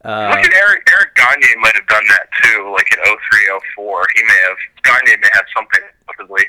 Uh, 0.05 0.29
Look 0.31 0.39
at 0.39 0.55
Eric. 0.55 0.89
Eric 0.89 1.15
Gagne 1.17 1.61
might 1.61 1.75
have 1.75 1.87
done 1.89 2.05
that 2.09 2.29
too, 2.43 2.73
like 2.73 2.87
in 2.93 2.99
03, 3.05 3.61
04. 3.75 4.07
He 4.15 4.23
may 4.23 4.41
have. 4.49 4.57
Gagne 4.85 5.17
may 5.21 5.29
have 5.33 5.45
something 5.55 5.81
possibly 6.07 6.45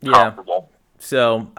yeah. 0.00 0.12
comparable. 0.12 0.70
So, 0.98 1.50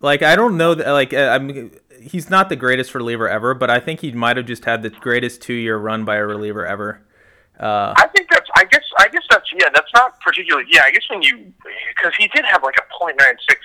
like, 0.00 0.22
I 0.22 0.36
don't 0.36 0.56
know. 0.56 0.74
That, 0.74 0.92
like, 0.92 1.12
uh, 1.12 1.30
I'm. 1.32 1.72
He's 2.00 2.30
not 2.30 2.48
the 2.48 2.56
greatest 2.56 2.94
reliever 2.94 3.28
ever, 3.28 3.54
but 3.54 3.68
I 3.68 3.80
think 3.80 4.00
he 4.00 4.12
might 4.12 4.36
have 4.36 4.46
just 4.46 4.64
had 4.64 4.82
the 4.82 4.90
greatest 4.90 5.40
two-year 5.42 5.76
run 5.76 6.04
by 6.04 6.16
a 6.16 6.24
reliever 6.24 6.64
ever. 6.64 7.00
Uh, 7.58 7.94
I 7.96 8.06
think 8.14 8.28
that's. 8.30 8.48
I 8.56 8.64
guess. 8.64 8.84
I 9.00 9.08
guess 9.08 9.24
that's. 9.28 9.50
Yeah, 9.58 9.70
that's 9.74 9.90
not 9.94 10.20
particularly. 10.20 10.68
Yeah, 10.70 10.82
I 10.86 10.92
guess 10.92 11.02
when 11.10 11.22
you 11.22 11.52
because 11.96 12.12
he 12.16 12.28
did 12.28 12.44
have 12.44 12.62
like 12.62 12.76
a 12.76 13.04
.96 13.04 13.16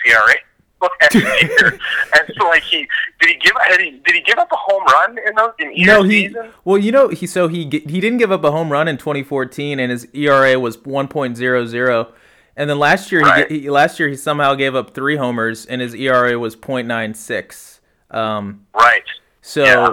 ERA 0.09 0.35
and 0.81 2.33
so 2.37 2.47
like 2.47 2.63
he 2.63 2.87
did 3.19 3.29
he 3.29 3.35
give 3.35 3.53
had 3.67 3.79
he 3.79 3.91
did 4.05 4.15
he 4.15 4.21
give 4.21 4.37
up 4.37 4.51
a 4.51 4.55
home 4.55 4.83
run 4.85 5.17
in 5.17 5.35
those 5.35 5.51
in 5.59 5.71
either 5.73 5.85
no, 5.93 6.03
he. 6.03 6.27
season? 6.27 6.51
Well, 6.65 6.77
you 6.77 6.91
know, 6.91 7.07
he 7.09 7.25
so 7.27 7.47
he 7.47 7.63
he 7.63 7.99
didn't 7.99 8.17
give 8.17 8.31
up 8.31 8.43
a 8.43 8.51
home 8.51 8.71
run 8.71 8.87
in 8.87 8.97
2014, 8.97 9.79
and 9.79 9.91
his 9.91 10.07
ERA 10.13 10.59
was 10.59 10.77
1.00. 10.77 12.11
And 12.55 12.69
then 12.69 12.79
last 12.79 13.11
year, 13.11 13.21
Right. 13.21 13.49
he, 13.51 13.61
he 13.61 13.69
last 13.69 13.99
year 13.99 14.09
he 14.09 14.15
somehow 14.15 14.55
gave 14.55 14.75
up 14.75 14.93
three 14.93 15.15
homers, 15.15 15.65
and 15.65 15.79
his 15.81 15.93
ERA 15.93 16.37
was 16.39 16.55
.96. 16.55 17.79
Um, 18.11 18.65
Right. 18.73 19.03
so 19.41 19.63
yeah. 19.63 19.87
A, 19.87 19.91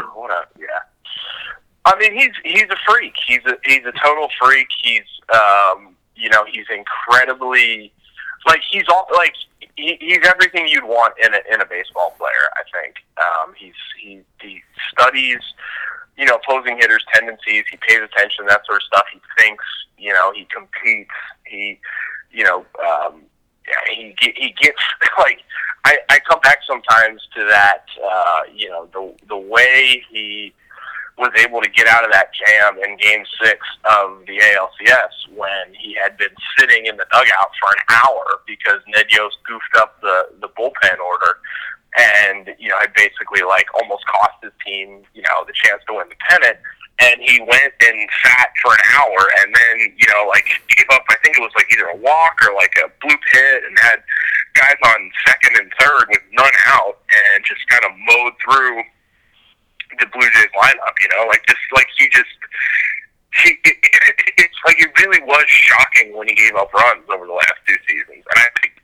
yeah. 0.58 0.66
I 1.86 1.98
mean, 1.98 2.14
he's 2.14 2.30
he's 2.44 2.68
a 2.70 2.76
freak. 2.86 3.14
He's 3.26 3.44
a 3.46 3.56
he's 3.64 3.84
a 3.84 3.92
total 4.02 4.28
freak. 4.40 4.68
He's 4.82 5.02
um, 5.32 5.94
you 6.16 6.30
know, 6.30 6.44
he's 6.50 6.64
incredibly 6.74 7.92
like 8.46 8.60
he's 8.70 8.84
all 8.88 9.06
like 9.16 9.34
he, 9.76 9.96
he's 10.00 10.26
everything 10.26 10.68
you'd 10.68 10.84
want 10.84 11.14
in 11.24 11.34
a 11.34 11.38
in 11.52 11.60
a 11.60 11.66
baseball 11.66 12.14
player. 12.18 12.46
I 12.54 12.62
think 12.72 12.96
um, 13.18 13.54
he's 13.56 13.74
he 14.00 14.20
he 14.40 14.62
studies 14.90 15.40
you 16.16 16.26
know 16.26 16.36
opposing 16.36 16.76
hitters' 16.76 17.04
tendencies. 17.12 17.64
He 17.70 17.76
pays 17.76 17.98
attention 17.98 18.46
that 18.46 18.64
sort 18.66 18.82
of 18.82 18.86
stuff. 18.86 19.04
He 19.12 19.20
thinks. 19.38 19.64
You 19.96 20.12
know, 20.12 20.32
he 20.32 20.46
competes. 20.46 21.10
He 21.46 21.78
you 22.30 22.44
know. 22.44 22.66
Um, 22.84 23.22
he 23.88 24.14
he 24.20 24.54
gets 24.60 24.78
like 25.18 25.40
I, 25.84 25.98
I 26.10 26.18
come 26.28 26.40
back 26.40 26.58
sometimes 26.66 27.26
to 27.34 27.44
that 27.44 27.84
uh, 28.02 28.40
you 28.54 28.68
know 28.68 28.86
the 28.92 29.14
the 29.28 29.36
way 29.36 30.04
he 30.10 30.52
was 31.16 31.30
able 31.38 31.60
to 31.60 31.70
get 31.70 31.86
out 31.86 32.04
of 32.04 32.10
that 32.10 32.30
jam 32.34 32.78
in 32.82 32.96
Game 32.98 33.24
Six 33.42 33.58
of 33.84 34.26
the 34.26 34.38
ALCS 34.38 35.30
when 35.36 35.74
he 35.78 35.94
had 35.94 36.16
been 36.16 36.34
sitting 36.58 36.86
in 36.86 36.96
the 36.96 37.06
dugout 37.12 37.52
for 37.60 37.70
an 37.70 37.84
hour 38.02 38.24
because 38.46 38.80
Ned 38.88 39.06
Yost 39.10 39.38
goofed 39.46 39.76
up 39.76 40.00
the 40.00 40.28
the 40.40 40.48
bullpen 40.48 40.98
order 40.98 41.38
and 41.96 42.50
you 42.58 42.68
know 42.68 42.78
had 42.80 42.92
basically 42.94 43.42
like 43.46 43.66
almost 43.74 44.04
cost 44.06 44.34
his 44.42 44.52
team 44.66 45.02
you 45.14 45.22
know 45.22 45.44
the 45.46 45.54
chance 45.54 45.82
to 45.86 45.94
win 45.94 46.08
the 46.08 46.18
pennant. 46.28 46.58
And 47.02 47.18
he 47.18 47.40
went 47.42 47.74
and 47.82 48.08
sat 48.22 48.54
for 48.62 48.70
an 48.70 48.84
hour 48.98 49.18
and 49.42 49.54
then 49.54 49.94
you 49.94 50.08
know 50.10 50.26
like 50.26 50.46
gave 50.74 50.86
up 50.90 51.02
I 51.10 51.16
think 51.22 51.38
it 51.38 51.42
was 51.42 51.54
like 51.54 51.70
either 51.70 51.86
a 51.94 51.96
walk 51.96 52.38
or 52.42 52.54
like 52.54 52.74
a 52.82 52.90
bloop 53.02 53.22
hit 53.32 53.64
and 53.64 53.78
had 53.78 54.02
guys 54.54 54.78
on 54.82 55.10
second 55.26 55.58
and 55.58 55.70
third 55.78 56.06
with 56.10 56.22
none 56.32 56.54
out 56.66 56.98
and 57.10 57.44
just 57.44 57.62
kind 57.68 57.84
of 57.84 57.92
mowed 58.06 58.34
through 58.42 58.82
the 59.98 60.06
Blue 60.10 60.28
Jays 60.34 60.52
lineup. 60.54 60.94
You 61.00 61.08
know, 61.14 61.26
like 61.28 61.44
just 61.46 61.62
like 61.74 61.88
he 61.96 62.08
just 62.10 62.34
he 63.42 63.58
it, 63.64 63.76
it, 63.82 64.34
it's 64.38 64.60
like 64.66 64.78
it 64.80 64.90
really 65.00 65.22
was 65.24 65.46
shocking 65.48 66.16
when 66.16 66.28
he 66.28 66.34
gave 66.34 66.54
up 66.56 66.72
runs 66.72 67.04
over 67.10 67.26
the 67.26 67.32
last 67.32 67.58
two 67.66 67.78
seasons, 67.88 68.24
and 68.24 68.38
I 68.38 68.48
think 68.60 68.74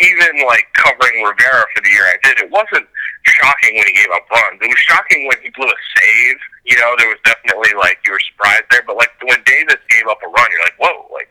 even 0.00 0.46
like 0.46 0.66
covering 0.74 1.22
Rivera 1.22 1.64
for 1.74 1.80
the 1.82 1.90
year 1.90 2.06
I 2.08 2.18
did, 2.24 2.40
it 2.40 2.50
wasn't 2.50 2.88
shocking 3.22 3.76
when 3.78 3.86
he 3.86 3.94
gave 3.94 4.10
up 4.10 4.26
runs. 4.30 4.58
It 4.60 4.66
was 4.66 4.82
shocking 4.82 5.26
when 5.28 5.38
he 5.42 5.50
blew 5.54 5.68
a 5.68 5.78
save. 5.96 6.38
You 6.64 6.76
know, 6.78 6.94
there 6.98 7.08
was 7.08 7.18
definitely 7.24 7.74
like 7.78 7.98
you 8.06 8.12
were 8.12 8.24
surprised 8.32 8.66
there, 8.70 8.82
but 8.86 8.96
like 8.96 9.10
when 9.22 9.38
Davis 9.46 9.82
gave 9.90 10.06
up 10.10 10.18
a 10.22 10.28
run, 10.28 10.48
you're 10.50 10.66
like, 10.66 10.78
whoa, 10.78 11.06
like 11.12 11.28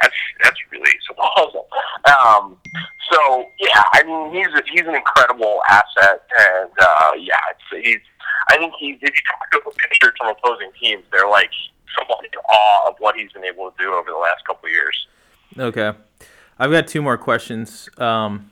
that's 0.00 0.16
that's 0.42 0.60
really 0.70 0.92
surprising. 1.06 1.66
Um, 2.04 2.56
so 3.10 3.46
yeah, 3.60 3.82
I 3.92 4.02
mean 4.04 4.32
he's 4.34 4.52
a, 4.52 4.62
he's 4.68 4.86
an 4.86 4.94
incredible 4.94 5.62
asset, 5.68 6.24
and 6.38 6.72
uh, 6.80 7.12
yeah, 7.18 7.40
it's, 7.52 7.86
he's. 7.86 8.04
I 8.50 8.56
think 8.58 8.72
he's 8.78 8.96
if 9.02 9.10
you 9.14 9.22
talk 9.30 9.64
to 9.64 9.70
pitchers 9.88 10.12
from 10.18 10.34
opposing 10.36 10.70
teams, 10.80 11.04
they're 11.12 11.28
like 11.28 11.50
somewhat 11.98 12.24
in 12.24 12.30
awe 12.38 12.88
of 12.88 12.94
what 12.98 13.16
he's 13.16 13.32
been 13.32 13.44
able 13.44 13.70
to 13.70 13.76
do 13.78 13.92
over 13.92 14.10
the 14.10 14.16
last 14.16 14.44
couple 14.46 14.66
of 14.66 14.72
years. 14.72 15.06
okay, 15.58 15.92
I've 16.58 16.70
got 16.70 16.86
two 16.88 17.02
more 17.02 17.18
questions. 17.18 17.88
Um, 17.98 18.50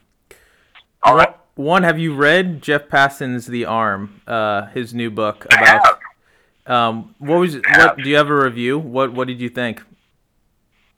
All 1.03 1.17
right, 1.17 1.35
One, 1.55 1.83
have 1.83 1.99
you 1.99 2.15
read 2.15 2.63
Jeff 2.63 2.89
Passan's 2.89 3.47
The 3.47 3.65
Arm, 3.65 4.21
uh, 4.27 4.67
his 4.67 4.93
new 4.95 5.11
book 5.11 5.47
I 5.51 5.57
about? 5.57 5.85
have. 5.87 5.97
Um, 6.67 7.15
what 7.19 7.39
was? 7.41 7.57
What 7.57 7.97
do 7.97 8.09
you 8.09 8.17
have 8.17 8.29
a 8.29 8.35
review? 8.35 8.79
What 8.79 9.13
What 9.13 9.27
did 9.27 9.41
you 9.41 9.49
think? 9.49 9.83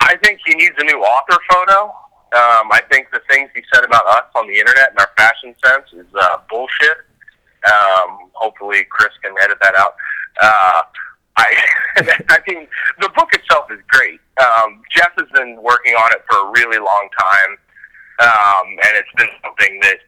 I 0.00 0.16
think 0.16 0.40
he 0.44 0.54
needs 0.54 0.74
a 0.78 0.84
new 0.84 0.98
author 0.98 1.38
photo. 1.50 1.84
Um, 2.34 2.68
I 2.72 2.82
think 2.90 3.08
the 3.12 3.20
things 3.30 3.50
he 3.54 3.62
said 3.72 3.84
about 3.84 4.06
us 4.06 4.24
on 4.34 4.46
the 4.48 4.58
internet 4.58 4.90
and 4.90 4.98
our 4.98 5.10
fashion 5.16 5.54
sense 5.64 5.86
is 5.92 6.06
uh, 6.20 6.38
bullshit. 6.50 6.96
Um, 7.66 8.30
hopefully, 8.32 8.84
Chris 8.90 9.12
can 9.22 9.34
edit 9.42 9.58
that 9.62 9.74
out. 9.76 9.94
Uh, 10.42 10.82
I, 11.36 11.56
I 12.28 12.38
mean, 12.48 12.66
the 13.00 13.08
book 13.10 13.28
itself 13.32 13.70
is 13.70 13.80
great. 13.88 14.20
Um, 14.40 14.82
Jeff 14.94 15.12
has 15.18 15.28
been 15.34 15.60
working 15.62 15.94
on 15.94 16.10
it 16.12 16.24
for 16.30 16.48
a 16.48 16.50
really 16.50 16.78
long 16.78 17.08
time, 17.18 17.58
um, 18.20 18.66
and 18.68 18.92
it's 18.96 19.12
been 19.16 19.28
something 19.42 19.80
that 19.82 19.98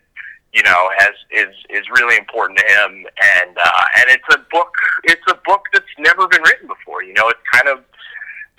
you 0.52 0.62
know 0.62 0.90
has 0.98 1.14
is 1.30 1.54
is 1.70 1.82
really 1.90 2.16
important 2.16 2.58
to 2.58 2.66
him. 2.66 3.06
And 3.42 3.56
uh, 3.56 3.84
and 3.98 4.06
it's 4.08 4.34
a 4.34 4.38
book. 4.50 4.72
It's 5.04 5.24
a 5.28 5.38
book 5.46 5.62
that's 5.72 5.86
never 5.98 6.26
been 6.28 6.42
written 6.42 6.68
before. 6.68 7.02
You 7.02 7.14
know, 7.14 7.28
it's 7.28 7.40
kind 7.52 7.68
of 7.68 7.84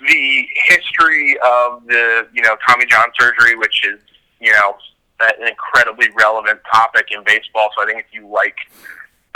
the 0.00 0.46
history 0.68 1.36
of 1.44 1.86
the 1.86 2.28
you 2.32 2.42
know 2.42 2.56
Tommy 2.68 2.86
John 2.86 3.06
surgery, 3.18 3.56
which 3.56 3.82
is 3.86 4.00
you 4.40 4.52
know 4.52 4.76
an 5.20 5.48
incredibly 5.48 6.08
relevant 6.16 6.60
topic 6.72 7.08
in 7.10 7.24
baseball. 7.24 7.70
So 7.76 7.82
I 7.82 7.86
think 7.86 8.04
if 8.04 8.10
you 8.12 8.28
like, 8.28 8.56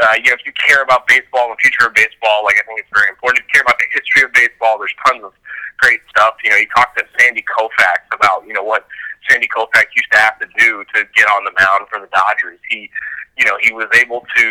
uh, 0.00 0.16
you 0.16 0.30
know, 0.30 0.36
if 0.36 0.44
you 0.44 0.52
care 0.56 0.82
about 0.82 1.06
baseball 1.08 1.48
and 1.48 1.56
the 1.56 1.60
future 1.60 1.88
of 1.88 1.94
baseball, 1.94 2.44
like 2.44 2.56
I 2.60 2.64
think 2.66 2.80
it's 2.80 2.92
very 2.92 3.08
important. 3.08 3.40
If 3.40 3.48
you 3.48 3.60
care 3.60 3.64
about 3.64 3.78
the 3.80 3.88
history 3.92 4.22
of 4.24 4.32
baseball, 4.32 4.78
there's 4.78 4.94
tons 5.06 5.24
of 5.24 5.32
great 5.80 6.00
stuff. 6.12 6.36
You 6.44 6.50
know, 6.50 6.60
you 6.60 6.68
talk 6.76 6.94
to 6.96 7.04
Sandy 7.18 7.44
Koufax 7.48 8.04
about 8.12 8.44
you 8.46 8.52
know 8.52 8.64
what 8.64 8.86
Sandy 9.28 9.48
Koufax 9.48 9.88
used 9.96 10.12
to 10.12 10.18
have 10.18 10.38
to 10.40 10.48
do 10.58 10.84
to 10.94 11.04
get 11.16 11.26
on 11.28 11.44
the 11.44 11.52
mound 11.56 11.88
for 11.88 12.00
the 12.00 12.08
Dodgers. 12.12 12.60
He, 12.68 12.90
you 13.38 13.44
know, 13.44 13.56
he 13.60 13.72
was 13.72 13.88
able 13.96 14.24
to. 14.36 14.44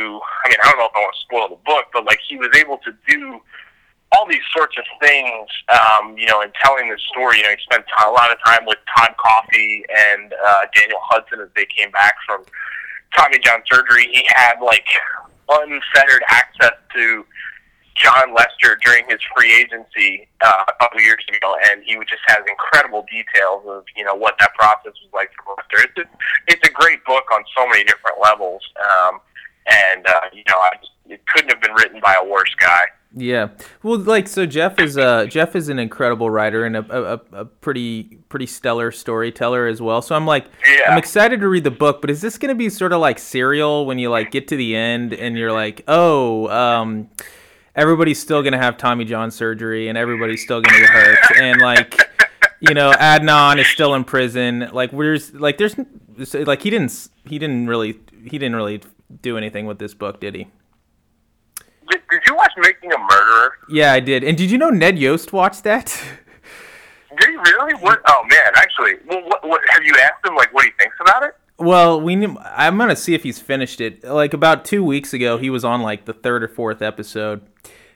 I 0.45 0.49
mean, 0.49 0.59
I 0.63 0.69
don't 0.69 0.79
know 0.81 0.89
if 0.89 0.95
I 0.97 1.01
want 1.01 1.13
to 1.13 1.21
spoil 1.21 1.47
the 1.49 1.61
book, 1.65 1.93
but 1.93 2.05
like 2.05 2.19
he 2.27 2.37
was 2.37 2.49
able 2.57 2.77
to 2.85 2.91
do 3.07 3.41
all 4.15 4.27
these 4.27 4.45
sorts 4.55 4.75
of 4.77 4.85
things, 4.99 5.47
um, 5.69 6.17
you 6.17 6.25
know, 6.25 6.41
in 6.41 6.51
telling 6.63 6.89
this 6.89 7.01
story. 7.11 7.37
You 7.37 7.43
know, 7.43 7.49
he 7.49 7.57
spent 7.61 7.85
a 8.05 8.09
lot 8.09 8.31
of 8.31 8.37
time 8.45 8.65
with 8.65 8.77
Todd 8.95 9.13
Coffey 9.17 9.83
and 9.89 10.33
uh, 10.33 10.61
Daniel 10.73 10.99
Hudson 11.03 11.39
as 11.41 11.49
they 11.55 11.65
came 11.65 11.91
back 11.91 12.15
from 12.25 12.43
Tommy 13.15 13.39
John 13.39 13.61
surgery. 13.71 14.07
He 14.11 14.25
had 14.27 14.55
like 14.61 14.87
unfettered 15.49 16.23
access 16.29 16.73
to 16.95 17.25
Jon 17.95 18.33
Lester 18.33 18.79
during 18.83 19.03
his 19.09 19.19
free 19.35 19.53
agency 19.53 20.27
uh, 20.41 20.63
a 20.69 20.73
couple 20.81 21.01
years 21.01 21.23
ago, 21.27 21.55
and 21.69 21.83
he 21.83 21.95
just 22.07 22.23
has 22.27 22.39
incredible 22.49 23.05
details 23.11 23.63
of 23.67 23.83
you 23.95 24.03
know 24.03 24.15
what 24.15 24.35
that 24.39 24.53
process 24.55 24.93
was 25.03 25.11
like 25.13 25.29
for 25.43 25.55
Lester. 25.57 25.89
It's 25.89 26.09
a, 26.09 26.17
it's 26.47 26.67
a 26.67 26.71
great 26.71 27.03
book 27.05 27.25
on 27.33 27.43
so 27.55 27.67
many 27.67 27.83
different 27.83 28.17
levels, 28.21 28.63
um, 28.79 29.19
and 29.67 30.07
uh, 30.07 30.31
you 30.31 30.43
know 30.47 30.57
I 30.57 30.71
just, 30.79 30.91
it 31.07 31.27
couldn't 31.27 31.49
have 31.49 31.61
been 31.61 31.73
written 31.73 31.99
by 32.03 32.15
a 32.19 32.25
worse 32.25 32.53
guy. 32.59 32.85
Yeah, 33.11 33.49
well, 33.81 33.97
like 33.97 34.27
so, 34.27 34.45
Jeff 34.45 34.79
is 34.79 34.95
uh 34.95 35.25
Jeff 35.25 35.55
is 35.55 35.67
an 35.67 35.79
incredible 35.79 36.29
writer 36.29 36.63
and 36.63 36.77
a, 36.77 37.13
a, 37.13 37.21
a 37.41 37.45
pretty 37.45 38.19
pretty 38.29 38.45
stellar 38.45 38.91
storyteller 38.91 39.65
as 39.65 39.81
well. 39.81 40.03
So 40.03 40.15
I'm 40.15 40.27
like, 40.27 40.45
Yeah. 40.63 40.91
I'm 40.91 40.97
excited 40.99 41.39
to 41.39 41.47
read 41.47 41.63
the 41.63 41.71
book, 41.71 42.01
but 42.01 42.11
is 42.11 42.21
this 42.21 42.37
going 42.37 42.49
to 42.49 42.55
be 42.55 42.69
sort 42.69 42.93
of 42.93 43.01
like 43.01 43.17
serial 43.17 43.87
when 43.87 43.97
you 43.97 44.11
like 44.11 44.29
get 44.29 44.47
to 44.49 44.55
the 44.55 44.75
end 44.75 45.13
and 45.13 45.35
you're 45.35 45.51
like, 45.51 45.83
oh, 45.87 46.47
um, 46.49 47.09
everybody's 47.75 48.19
still 48.19 48.43
going 48.43 48.53
to 48.53 48.59
have 48.59 48.77
Tommy 48.77 49.05
John 49.05 49.31
surgery 49.31 49.87
and 49.87 49.97
everybody's 49.97 50.43
still 50.43 50.61
going 50.61 50.75
to 50.75 50.81
get 50.81 50.89
hurt 50.91 51.19
and 51.41 51.61
like, 51.61 52.09
you 52.59 52.75
know, 52.75 52.91
Adnan 52.91 53.57
is 53.57 53.67
still 53.67 53.95
in 53.95 54.03
prison. 54.03 54.69
Like, 54.71 54.91
where's 54.91 55.33
like 55.33 55.57
there's 55.57 55.75
like 56.33 56.61
he 56.61 56.69
didn't 56.69 57.09
he 57.25 57.39
didn't 57.39 57.65
really 57.65 57.99
he 58.23 58.37
didn't 58.37 58.55
really 58.55 58.81
do 59.23 59.35
anything 59.35 59.65
with 59.65 59.79
this 59.79 59.95
book, 59.95 60.19
did 60.19 60.35
he? 60.35 60.47
Watch 62.39 62.53
Making 62.57 62.93
a 62.93 62.97
Murderer? 62.97 63.51
Yeah, 63.69 63.91
I 63.91 63.99
did. 63.99 64.23
And 64.23 64.37
did 64.37 64.49
you 64.49 64.57
know 64.57 64.69
Ned 64.69 64.97
Yost 64.97 65.33
watched 65.33 65.63
that? 65.65 65.87
Did 67.17 67.31
you 67.31 67.41
really? 67.41 67.73
What? 67.81 68.01
Oh 68.07 68.23
man, 68.29 68.53
actually, 68.55 68.93
well, 69.07 69.21
what, 69.27 69.45
what 69.45 69.61
have 69.71 69.83
you 69.83 69.93
asked 70.01 70.25
him 70.25 70.35
like 70.35 70.53
what 70.53 70.63
he 70.63 70.71
thinks 70.79 70.95
about 71.01 71.23
it? 71.23 71.35
Well, 71.57 71.99
we 71.99 72.15
knew, 72.15 72.37
I'm 72.45 72.77
gonna 72.77 72.95
see 72.95 73.13
if 73.13 73.23
he's 73.23 73.39
finished 73.41 73.81
it. 73.81 74.05
Like 74.05 74.33
about 74.33 74.63
two 74.63 74.83
weeks 74.85 75.11
ago, 75.11 75.37
he 75.37 75.49
was 75.49 75.65
on 75.65 75.81
like 75.81 76.05
the 76.05 76.13
third 76.13 76.43
or 76.43 76.47
fourth 76.47 76.81
episode. 76.81 77.41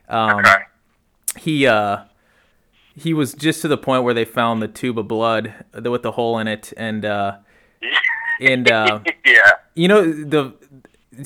Um, 0.09 0.39
Okay. 0.39 0.55
He 1.37 1.65
uh, 1.67 2.03
he 2.95 3.13
was 3.13 3.33
just 3.33 3.61
to 3.61 3.67
the 3.67 3.77
point 3.77 4.03
where 4.03 4.13
they 4.13 4.25
found 4.25 4.61
the 4.61 4.67
tube 4.67 4.99
of 4.99 5.07
blood 5.07 5.53
with 5.73 6.01
the 6.01 6.11
hole 6.11 6.37
in 6.39 6.47
it, 6.47 6.73
and 6.75 7.05
uh, 7.05 7.37
and 8.41 8.69
uh, 8.69 8.99
yeah. 9.25 9.51
you 9.75 9.87
know 9.87 10.01
the 10.11 10.53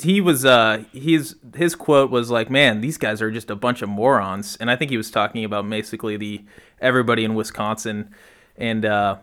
he 0.02 0.20
was 0.20 0.44
uh 0.44 0.84
his 0.92 1.36
his 1.56 1.74
quote 1.74 2.10
was 2.10 2.30
like 2.30 2.50
man 2.50 2.80
these 2.80 2.98
guys 2.98 3.22
are 3.22 3.30
just 3.30 3.48
a 3.50 3.56
bunch 3.56 3.80
of 3.82 3.88
morons 3.88 4.56
and 4.60 4.70
i 4.70 4.76
think 4.76 4.90
he 4.90 4.96
was 4.96 5.10
talking 5.10 5.44
about 5.44 5.68
basically 5.68 6.16
the 6.16 6.44
everybody 6.80 7.24
in 7.24 7.34
wisconsin 7.34 8.10
and 8.56 8.84
uh 8.84 9.16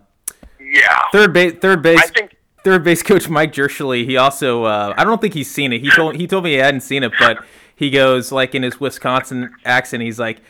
Yeah. 0.59 0.99
third 1.11 1.33
base 1.33 1.53
third 1.61 1.81
base 1.81 2.01
I 2.01 2.07
think 2.07 2.35
third 2.63 2.83
base 2.83 3.03
coach 3.11 3.29
Mike 3.29 3.53
Jirschele, 3.53 4.05
he 4.05 4.17
also 4.17 4.63
uh, 4.63 4.93
I 4.97 5.03
don't 5.03 5.21
think 5.21 5.33
he's 5.35 5.51
seen 5.51 5.71
it. 5.71 5.81
He 5.81 5.89
told 5.91 6.15
he 6.15 6.25
told 6.25 6.43
me 6.43 6.51
he 6.51 6.57
hadn't 6.57 6.81
seen 6.81 7.03
it, 7.03 7.11
but 7.19 7.37
he 7.75 7.89
goes 7.91 8.31
like 8.31 8.55
in 8.55 8.63
his 8.63 8.79
Wisconsin 8.79 9.53
accent, 9.65 10.01
he's 10.01 10.17
like, 10.17 10.41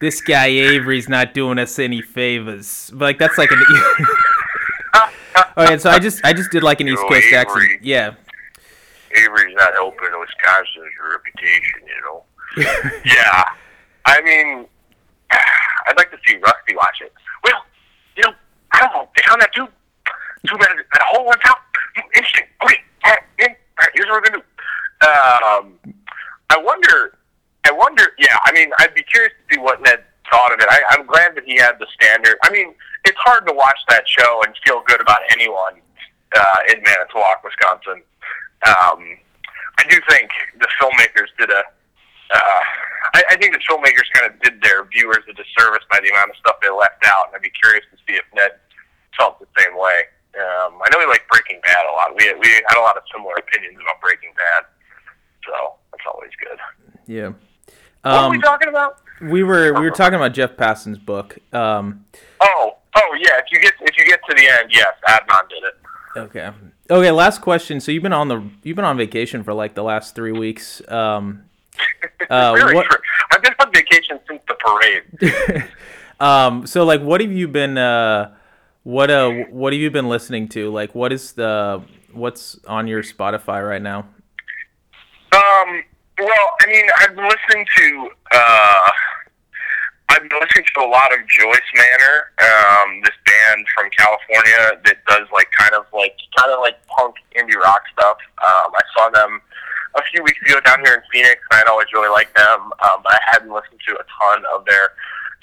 "This 0.00 0.20
guy 0.20 0.46
Avery's 0.46 1.08
not 1.08 1.34
doing 1.34 1.58
us 1.60 1.78
any 1.78 2.02
favors." 2.02 2.90
But, 2.92 3.04
like 3.04 3.18
that's 3.18 3.38
like 3.38 3.50
an. 3.52 3.62
All 5.56 5.64
right, 5.64 5.80
so 5.80 5.90
I 5.90 5.98
just 5.98 6.20
I 6.24 6.32
just 6.32 6.50
did 6.50 6.62
like 6.62 6.80
an 6.80 6.88
East 6.88 7.02
Coast 7.02 7.26
Avery. 7.26 7.36
accent. 7.38 7.84
Yeah, 7.84 8.14
Avery's 9.16 9.54
not 9.56 9.72
helping 9.74 10.08
Wisconsin's 10.18 10.94
reputation, 11.12 11.80
you 11.86 12.00
know. 12.02 12.24
yeah. 13.04 13.44
I 14.04 14.20
mean, 14.22 14.66
I'd 15.86 15.96
like 15.96 16.10
to 16.10 16.18
see 16.26 16.36
Rusty 16.36 16.76
watch 16.76 17.00
it. 17.00 17.12
Well, 17.44 17.64
you 18.16 18.22
know, 18.24 18.34
I 18.72 18.80
don't 18.80 18.92
know. 18.92 19.08
They 19.16 19.22
found 19.26 19.40
that 19.40 19.52
dude. 19.54 19.68
Two 20.46 20.58
minutes. 20.58 20.88
That 20.92 21.02
hole 21.06 21.26
went 21.26 21.40
out. 21.46 21.58
Interesting. 22.16 22.46
Okay. 22.64 22.76
All 23.04 23.10
right. 23.10 23.22
All 23.40 23.48
right. 23.80 23.90
Here's 23.94 24.06
what 24.08 24.22
we're 24.22 24.28
gonna 24.28 24.42
do. 24.42 25.06
Um, 25.06 25.94
I 26.50 26.58
wonder. 26.58 27.16
I 27.64 27.70
wonder. 27.70 28.12
Yeah. 28.18 28.36
I 28.44 28.52
mean, 28.52 28.70
I'd 28.78 28.94
be 28.94 29.02
curious 29.04 29.32
to 29.32 29.54
see 29.54 29.60
what 29.60 29.80
Ned 29.82 30.02
thought 30.30 30.52
of 30.52 30.58
it. 30.58 30.66
I, 30.68 30.82
I'm 30.90 31.06
glad 31.06 31.36
that 31.36 31.44
he 31.44 31.58
had 31.58 31.78
the 31.78 31.86
standard. 31.94 32.36
I 32.42 32.50
mean, 32.50 32.74
it's 33.04 33.18
hard 33.18 33.46
to 33.46 33.52
watch 33.52 33.78
that 33.88 34.08
show 34.08 34.42
and 34.44 34.54
feel 34.64 34.82
good 34.86 35.00
about 35.00 35.20
anyone 35.30 35.80
uh, 36.36 36.56
in 36.72 36.82
Manitowoc, 36.82 37.44
Wisconsin. 37.44 38.02
Um, 38.66 39.18
I 39.78 39.84
do 39.88 39.98
think 40.08 40.30
the 40.58 40.68
filmmakers 40.80 41.28
did 41.38 41.50
a. 41.50 41.62
Uh, 42.34 42.62
I, 43.14 43.22
I 43.30 43.36
think 43.36 43.52
the 43.52 43.60
filmmakers 43.68 44.08
kind 44.16 44.32
of 44.32 44.40
did 44.40 44.62
their 44.62 44.84
viewers 44.86 45.24
a 45.28 45.34
disservice 45.34 45.84
by 45.90 46.00
the 46.00 46.08
amount 46.10 46.30
of 46.30 46.36
stuff 46.36 46.56
they 46.62 46.70
left 46.70 47.04
out, 47.04 47.26
and 47.28 47.36
I'd 47.36 47.42
be 47.42 47.50
curious 47.62 47.84
to 47.90 47.96
see 48.08 48.16
if 48.16 48.24
Ned 48.34 48.52
felt 49.18 49.38
the 49.40 49.46
same 49.58 49.76
way. 49.76 50.04
Um, 50.34 50.80
I 50.80 50.88
know 50.90 50.98
we 50.98 51.06
like 51.06 51.26
Breaking 51.30 51.60
Bad 51.64 51.84
a 51.88 51.92
lot. 51.92 52.16
We 52.16 52.32
we 52.40 52.48
had 52.68 52.78
a 52.78 52.80
lot 52.80 52.96
of 52.96 53.02
similar 53.12 53.34
opinions 53.36 53.76
about 53.76 54.00
Breaking 54.00 54.32
Bad, 54.36 54.64
so 55.44 55.74
that's 55.92 56.04
always 56.14 56.30
good. 56.40 56.58
yeah. 57.06 57.32
What 58.02 58.24
were 58.24 58.30
we 58.30 58.36
Um, 58.36 58.42
talking 58.42 58.68
about? 58.68 58.98
we 59.20 59.42
were 59.42 59.72
we 59.74 59.80
were 59.82 59.90
talking 59.94 60.14
about 60.16 60.32
Jeff 60.32 60.56
Passan's 60.56 60.98
book. 60.98 61.36
Um, 61.52 62.06
Oh, 62.40 62.76
oh 62.96 63.16
yeah. 63.20 63.38
If 63.38 63.46
you 63.52 63.60
get 63.60 63.74
if 63.80 63.96
you 63.98 64.04
get 64.06 64.20
to 64.28 64.34
the 64.34 64.48
end, 64.48 64.70
yes, 64.72 64.94
Adnan 65.08 65.48
did 65.50 65.62
it. 65.64 65.74
okay. 66.16 66.50
Okay. 66.92 67.10
Last 67.10 67.40
question. 67.40 67.80
So 67.80 67.90
you've 67.90 68.02
been 68.02 68.12
on 68.12 68.28
the 68.28 68.42
you've 68.62 68.76
been 68.76 68.84
on 68.84 68.98
vacation 68.98 69.42
for 69.44 69.54
like 69.54 69.74
the 69.74 69.82
last 69.82 70.14
three 70.14 70.32
weeks. 70.32 70.82
Um, 70.88 71.44
uh, 72.30 72.52
Very 72.54 72.74
what- 72.74 72.86
true. 72.86 73.00
I've 73.32 73.42
been 73.42 73.54
on 73.60 73.72
vacation 73.72 74.20
since 74.28 74.42
the 74.46 74.54
parade. 74.54 75.68
um, 76.20 76.66
so 76.66 76.84
like, 76.84 77.00
what 77.00 77.22
have 77.22 77.32
you 77.32 77.48
been? 77.48 77.78
Uh, 77.78 78.34
what 78.82 79.10
uh, 79.10 79.30
what 79.50 79.72
have 79.72 79.80
you 79.80 79.90
been 79.90 80.08
listening 80.08 80.48
to? 80.50 80.70
Like, 80.70 80.94
what 80.94 81.12
is 81.12 81.32
the 81.32 81.82
what's 82.12 82.58
on 82.66 82.86
your 82.86 83.02
Spotify 83.02 83.66
right 83.66 83.80
now? 83.82 84.00
Um. 85.32 85.82
Well, 86.18 86.50
I 86.60 86.66
mean, 86.66 86.86
I've 86.98 87.16
been 87.16 87.24
listening 87.24 87.66
to. 87.78 88.10
Uh, 88.34 88.88
I've 90.12 90.28
been 90.28 90.36
listening 90.44 90.68
to 90.76 90.80
a 90.84 90.90
lot 90.92 91.08
of 91.08 91.24
Joyce 91.24 91.70
Manor, 91.72 92.16
um, 92.44 93.00
this 93.00 93.16
band 93.24 93.64
from 93.72 93.88
California 93.96 94.76
that 94.84 95.00
does 95.08 95.24
like 95.32 95.48
kind 95.56 95.72
of 95.72 95.88
like 95.88 96.20
kind 96.36 96.52
of 96.52 96.60
like 96.60 96.76
punk 96.84 97.16
indie 97.32 97.56
rock 97.56 97.80
stuff. 97.96 98.20
Um, 98.44 98.76
I 98.76 98.84
saw 98.92 99.08
them 99.08 99.40
a 99.96 100.02
few 100.12 100.22
weeks 100.22 100.36
ago 100.44 100.60
down 100.68 100.84
here 100.84 101.00
in 101.00 101.02
Phoenix, 101.08 101.40
and 101.48 101.64
I'd 101.64 101.68
always 101.72 101.88
really 101.96 102.12
liked 102.12 102.36
them. 102.36 102.60
Um, 102.84 103.00
but 103.00 103.16
I 103.16 103.20
hadn't 103.32 103.48
listened 103.48 103.80
to 103.88 103.92
a 103.96 104.04
ton 104.04 104.44
of 104.52 104.68
their 104.68 104.92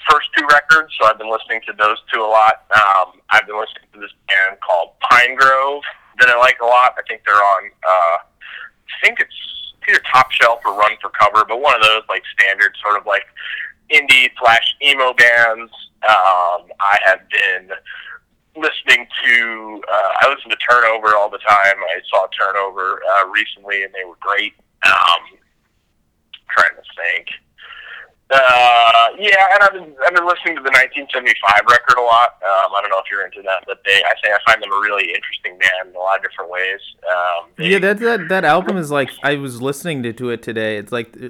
first 0.06 0.30
two 0.38 0.46
records, 0.46 0.94
so 0.94 1.10
I've 1.10 1.18
been 1.18 1.34
listening 1.34 1.66
to 1.66 1.74
those 1.74 1.98
two 2.14 2.22
a 2.22 2.30
lot. 2.30 2.62
Um, 2.70 3.18
I've 3.34 3.50
been 3.50 3.58
listening 3.58 3.90
to 3.94 3.98
this 3.98 4.14
band 4.30 4.62
called 4.62 4.94
Pinegrove 5.02 5.82
that 6.22 6.30
I 6.30 6.38
like 6.38 6.62
a 6.62 6.70
lot. 6.70 6.94
I 6.94 7.02
think 7.10 7.26
they're 7.26 7.34
on. 7.34 7.74
Uh, 7.82 8.16
I 8.22 8.96
think 9.02 9.18
it's 9.18 9.34
either 9.90 9.98
Top 10.14 10.30
Shelf 10.30 10.62
or 10.64 10.78
Run 10.78 10.94
for 11.02 11.10
Cover, 11.10 11.42
but 11.42 11.58
one 11.58 11.74
of 11.74 11.82
those 11.82 12.06
like 12.08 12.22
standard 12.38 12.78
sort 12.78 12.94
of 12.94 13.06
like 13.06 13.26
indie 13.90 14.30
slash 14.40 14.74
emo 14.82 15.12
bands. 15.14 15.72
Um, 16.02 16.66
I 16.80 16.98
have 17.04 17.20
been 17.28 17.70
listening 18.56 19.06
to. 19.24 19.82
Uh, 19.90 20.10
I 20.22 20.28
listen 20.34 20.50
to 20.50 20.56
Turnover 20.56 21.14
all 21.16 21.30
the 21.30 21.38
time. 21.38 21.76
I 21.76 22.00
saw 22.08 22.26
Turnover 22.38 23.00
uh, 23.02 23.28
recently, 23.28 23.84
and 23.84 23.92
they 23.92 24.04
were 24.04 24.18
great. 24.20 24.54
Um, 24.86 25.38
trying 26.48 26.74
to 26.76 26.82
think. 26.96 27.28
Uh, 28.32 29.08
yeah, 29.18 29.54
and 29.54 29.62
I've 29.62 29.72
been 29.72 29.94
I've 30.06 30.14
been 30.14 30.26
listening 30.26 30.54
to 30.54 30.62
the 30.62 30.70
1975 30.70 31.66
record 31.68 31.98
a 31.98 32.02
lot. 32.02 32.38
Um, 32.46 32.70
I 32.72 32.80
don't 32.80 32.90
know 32.90 32.98
if 32.98 33.10
you're 33.10 33.26
into 33.26 33.42
that, 33.42 33.64
but 33.66 33.82
they 33.84 34.00
I 34.06 34.14
think 34.22 34.34
I 34.34 34.38
find 34.46 34.62
them 34.62 34.70
a 34.70 34.80
really 34.80 35.12
interesting 35.12 35.58
band 35.58 35.90
in 35.90 35.96
a 35.96 35.98
lot 35.98 36.18
of 36.18 36.22
different 36.22 36.48
ways. 36.48 36.78
Um, 37.10 37.50
they, 37.56 37.70
Yeah, 37.70 37.78
that 37.80 37.98
that 37.98 38.28
that 38.28 38.44
album 38.44 38.76
is 38.76 38.90
like 38.90 39.10
I 39.24 39.34
was 39.34 39.60
listening 39.60 40.04
to, 40.04 40.12
to 40.12 40.30
it 40.30 40.42
today. 40.42 40.76
It's 40.76 40.92
like 40.92 41.16
uh, 41.20 41.28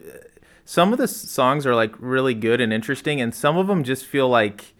some 0.70 0.92
of 0.92 1.00
the 1.00 1.08
songs 1.08 1.66
are 1.66 1.74
like 1.74 1.92
really 1.98 2.32
good 2.32 2.60
and 2.60 2.72
interesting, 2.72 3.20
and 3.20 3.34
some 3.34 3.56
of 3.56 3.66
them 3.66 3.82
just 3.82 4.06
feel 4.06 4.28
like 4.28 4.72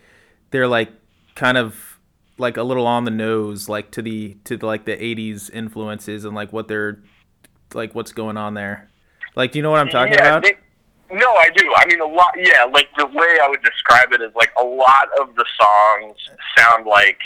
they're 0.52 0.68
like 0.68 0.92
kind 1.34 1.58
of 1.58 1.98
like 2.38 2.56
a 2.56 2.62
little 2.62 2.86
on 2.86 3.02
the 3.02 3.10
nose, 3.10 3.68
like 3.68 3.90
to 3.90 4.00
the 4.00 4.36
to 4.44 4.56
the, 4.56 4.66
like 4.66 4.84
the 4.84 4.96
'80s 4.96 5.50
influences 5.52 6.24
and 6.24 6.32
like 6.32 6.52
what 6.52 6.68
they're 6.68 7.02
like 7.74 7.92
what's 7.92 8.12
going 8.12 8.36
on 8.36 8.54
there. 8.54 8.88
Like, 9.34 9.50
do 9.50 9.58
you 9.58 9.64
know 9.64 9.72
what 9.72 9.80
I'm 9.80 9.88
talking 9.88 10.12
yeah, 10.12 10.36
about? 10.36 10.44
They, 10.44 10.54
no, 11.10 11.26
I 11.34 11.50
do. 11.56 11.74
I 11.76 11.84
mean, 11.86 12.00
a 12.00 12.06
lot. 12.06 12.34
Yeah, 12.36 12.66
like 12.72 12.86
the 12.96 13.06
way 13.06 13.38
I 13.42 13.48
would 13.48 13.62
describe 13.64 14.12
it 14.12 14.22
is 14.22 14.30
like 14.36 14.52
a 14.60 14.64
lot 14.64 15.08
of 15.20 15.34
the 15.34 15.44
songs 15.60 16.16
sound 16.56 16.86
like 16.86 17.18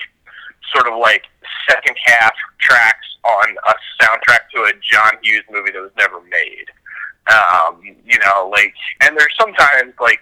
sort 0.74 0.90
of 0.90 0.98
like 0.98 1.24
second 1.68 1.96
half 2.06 2.32
tracks 2.60 3.06
on 3.24 3.56
a 3.68 3.74
soundtrack 4.02 4.48
to 4.54 4.62
a 4.62 4.72
John 4.90 5.12
Hughes 5.22 5.44
movie 5.50 5.70
that 5.72 5.82
was 5.82 5.92
never 5.98 6.22
made. 6.22 6.70
Um, 7.32 7.80
you 7.82 8.18
know, 8.18 8.50
like, 8.50 8.74
and 9.02 9.16
there's 9.16 9.34
sometimes 9.38 9.94
like, 10.00 10.20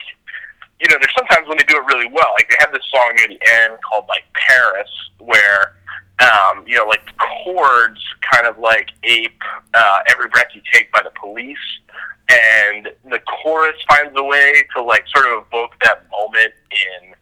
you 0.80 0.88
know, 0.88 0.96
there's 1.00 1.14
sometimes 1.16 1.48
when 1.48 1.58
they 1.58 1.64
do 1.64 1.76
it 1.76 1.84
really 1.86 2.06
well. 2.06 2.32
Like 2.38 2.48
they 2.48 2.56
have 2.60 2.72
this 2.72 2.82
song 2.90 3.12
near 3.16 3.28
the 3.28 3.40
end 3.64 3.78
called 3.82 4.04
like 4.08 4.24
Paris, 4.34 4.90
where 5.18 5.74
um, 6.20 6.64
you 6.66 6.76
know, 6.76 6.84
like 6.84 7.04
the 7.06 7.12
chords 7.18 8.00
kind 8.30 8.46
of 8.46 8.58
like 8.58 8.90
ape 9.02 9.42
uh, 9.74 9.98
"Every 10.08 10.28
Breath 10.28 10.48
You 10.54 10.60
Take" 10.72 10.92
by 10.92 11.00
the 11.02 11.12
Police, 11.18 11.56
and 12.28 12.88
the 13.04 13.18
chorus 13.20 13.76
finds 13.88 14.12
a 14.16 14.22
way 14.22 14.62
to 14.76 14.82
like 14.82 15.04
sort 15.14 15.26
of 15.26 15.44
evoke 15.46 15.72
that 15.82 16.04
moment 16.10 16.54
in 16.70 17.14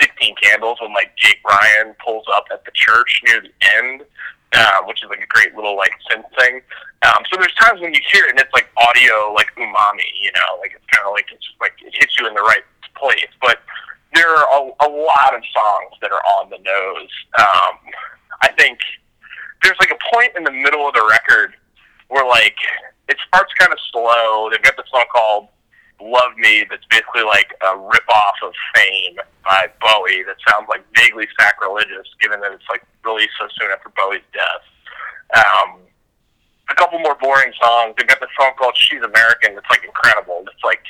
16 0.00 0.34
Candles 0.42 0.78
when 0.80 0.92
like 0.92 1.14
Jake 1.16 1.40
Ryan 1.44 1.94
pulls 2.04 2.24
up 2.34 2.44
at 2.52 2.64
the 2.64 2.70
church 2.74 3.20
near 3.26 3.42
the 3.42 3.52
end, 3.76 4.02
uh, 4.52 4.82
which 4.84 5.02
is 5.02 5.08
like 5.08 5.22
a 5.22 5.26
great 5.26 5.54
little 5.54 5.76
like 5.76 5.92
synth 6.10 6.26
thing. 6.38 6.60
Um, 7.02 7.22
so 7.30 7.36
there's 7.38 7.54
times 7.54 7.80
when 7.80 7.94
you 7.94 8.00
hear 8.12 8.24
it 8.24 8.30
and 8.30 8.40
it's 8.40 8.52
like 8.52 8.68
audio 8.76 9.32
like 9.32 9.48
umami, 9.56 10.10
you 10.20 10.32
know, 10.34 10.58
like 10.60 10.72
it's 10.74 10.86
kind 10.90 11.06
of 11.06 11.12
like 11.12 11.26
it's 11.32 11.46
like 11.60 11.72
it 11.84 11.94
hits 11.94 12.18
you 12.18 12.26
in 12.26 12.34
the 12.34 12.42
right 12.42 12.64
place. 12.96 13.30
But 13.40 13.60
there 14.14 14.28
are 14.28 14.46
a, 14.58 14.86
a 14.86 14.88
lot 14.90 15.34
of 15.34 15.42
songs 15.54 15.94
that 16.02 16.10
are 16.10 16.22
on 16.38 16.50
the 16.50 16.58
nose. 16.58 17.12
Um, 17.38 17.78
I 18.42 18.50
think 18.58 18.78
there's 19.62 19.78
like 19.78 19.92
a 19.92 20.00
point 20.14 20.32
in 20.36 20.44
the 20.44 20.52
middle 20.52 20.86
of 20.86 20.94
the 20.94 21.06
record 21.08 21.54
where 22.08 22.26
like 22.26 22.56
it 23.08 23.16
starts 23.28 23.52
kind 23.58 23.72
of 23.72 23.78
slow. 23.92 24.48
They've 24.50 24.62
got 24.62 24.76
this 24.76 24.86
song 24.90 25.04
called 25.12 25.48
Love 26.02 26.36
Me 26.36 26.64
that's 26.68 26.84
basically 26.90 27.22
like 27.22 27.52
a 27.60 27.76
rip 27.76 28.08
off 28.08 28.36
of 28.42 28.52
Fame 28.74 29.16
by 29.44 29.68
Bowie 29.80 30.24
that 30.24 30.36
sounds 30.48 30.68
like 30.68 30.84
vaguely 30.96 31.28
sacrilegious 31.38 32.08
given 32.20 32.40
that 32.40 32.52
it's 32.52 32.64
like 32.70 32.82
released 33.04 33.36
so 33.38 33.46
soon 33.58 33.70
after 33.70 33.90
Bowie's 33.96 34.24
death. 34.32 34.64
Um, 35.36 35.80
a 36.70 36.74
couple 36.74 36.98
more 37.00 37.16
boring 37.20 37.52
songs. 37.60 37.94
They've 37.96 38.06
got 38.06 38.20
this 38.20 38.30
song 38.38 38.52
called 38.58 38.76
She's 38.76 39.02
American 39.02 39.54
that's 39.54 39.68
like 39.70 39.84
incredible. 39.84 40.44
It's 40.46 40.64
like 40.64 40.82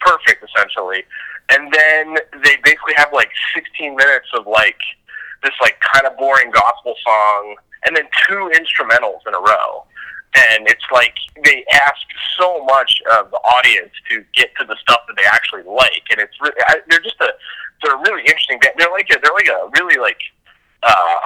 perfect 0.00 0.44
essentially. 0.44 1.04
And 1.50 1.72
then 1.72 2.16
they 2.42 2.56
basically 2.62 2.94
have 2.96 3.12
like 3.12 3.30
16 3.54 3.96
minutes 3.96 4.28
of 4.34 4.46
like 4.46 4.78
this 5.42 5.54
like 5.60 5.78
kind 5.80 6.06
of 6.06 6.16
boring 6.18 6.50
gospel 6.50 6.94
song 7.04 7.56
and 7.86 7.96
then 7.96 8.06
two 8.28 8.50
instrumentals 8.54 9.26
in 9.26 9.34
a 9.34 9.40
row 9.40 9.84
and 10.34 10.66
it's 10.66 10.84
like 10.92 11.16
they 11.44 11.64
ask 11.72 12.00
so 12.38 12.64
much 12.64 13.02
of 13.18 13.30
the 13.30 13.36
audience 13.36 13.92
to 14.08 14.24
get 14.32 14.48
to 14.58 14.64
the 14.64 14.76
stuff 14.80 15.00
that 15.06 15.16
they 15.16 15.28
actually 15.28 15.62
like, 15.64 16.08
and 16.10 16.20
it's 16.20 16.32
really, 16.40 16.56
they're 16.88 17.00
just 17.00 17.20
a 17.20 17.28
they're 17.82 17.98
really 17.98 18.22
interesting 18.22 18.58
band. 18.60 18.74
They're 18.78 18.90
like 18.90 19.10
a, 19.10 19.18
they're 19.20 19.34
like 19.34 19.48
a 19.48 19.68
really 19.76 20.00
like 20.00 20.20
uh, 20.82 21.20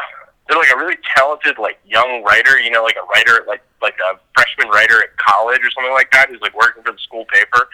they're 0.48 0.58
like 0.58 0.72
a 0.74 0.78
really 0.78 0.96
talented 1.14 1.58
like 1.58 1.78
young 1.86 2.24
writer, 2.24 2.58
you 2.58 2.70
know, 2.70 2.82
like 2.82 2.96
a 2.96 3.06
writer 3.06 3.44
like 3.46 3.62
like 3.82 3.96
a 4.02 4.18
freshman 4.34 4.68
writer 4.68 4.98
at 5.02 5.14
college 5.18 5.60
or 5.62 5.70
something 5.70 5.92
like 5.92 6.10
that 6.12 6.28
who's 6.28 6.40
like 6.40 6.56
working 6.56 6.82
for 6.82 6.92
the 6.92 6.98
school 6.98 7.26
paper, 7.32 7.68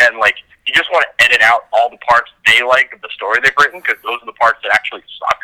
and 0.00 0.16
like 0.18 0.36
you 0.66 0.72
just 0.72 0.90
want 0.92 1.04
to 1.04 1.24
edit 1.24 1.42
out 1.42 1.68
all 1.72 1.90
the 1.90 2.00
parts 2.08 2.30
they 2.46 2.64
like 2.64 2.92
of 2.94 3.00
the 3.02 3.10
story 3.12 3.40
they've 3.42 3.56
written 3.58 3.80
because 3.80 4.00
those 4.04 4.20
are 4.22 4.26
the 4.26 4.38
parts 4.40 4.58
that 4.62 4.72
actually 4.72 5.04
suck. 5.20 5.40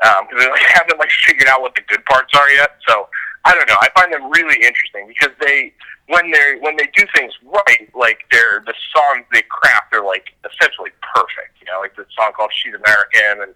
Because 0.00 0.16
um, 0.24 0.38
they 0.40 0.48
like 0.48 0.64
haven't 0.80 0.98
like 0.98 1.10
figured 1.26 1.48
out 1.48 1.60
what 1.60 1.74
the 1.74 1.82
good 1.88 2.04
parts 2.06 2.32
are 2.32 2.48
yet, 2.48 2.80
so 2.88 3.08
I 3.44 3.54
don't 3.54 3.68
know. 3.68 3.78
I 3.80 3.88
find 3.96 4.12
them 4.12 4.30
really 4.30 4.56
interesting 4.60 5.08
because 5.08 5.32
they 5.40 5.72
when 6.10 6.30
they 6.30 6.58
when 6.60 6.76
they 6.76 6.90
do 6.92 7.06
things 7.14 7.32
right, 7.46 7.88
like 7.94 8.26
they're 8.30 8.62
the 8.66 8.74
songs 8.92 9.24
they 9.32 9.42
craft 9.48 9.94
are 9.94 10.04
like 10.04 10.34
essentially 10.44 10.90
perfect. 11.14 11.56
You 11.62 11.70
know, 11.70 11.80
like 11.80 11.94
the 11.96 12.04
song 12.18 12.32
called 12.36 12.50
"She's 12.52 12.74
American" 12.74 13.46
and 13.46 13.54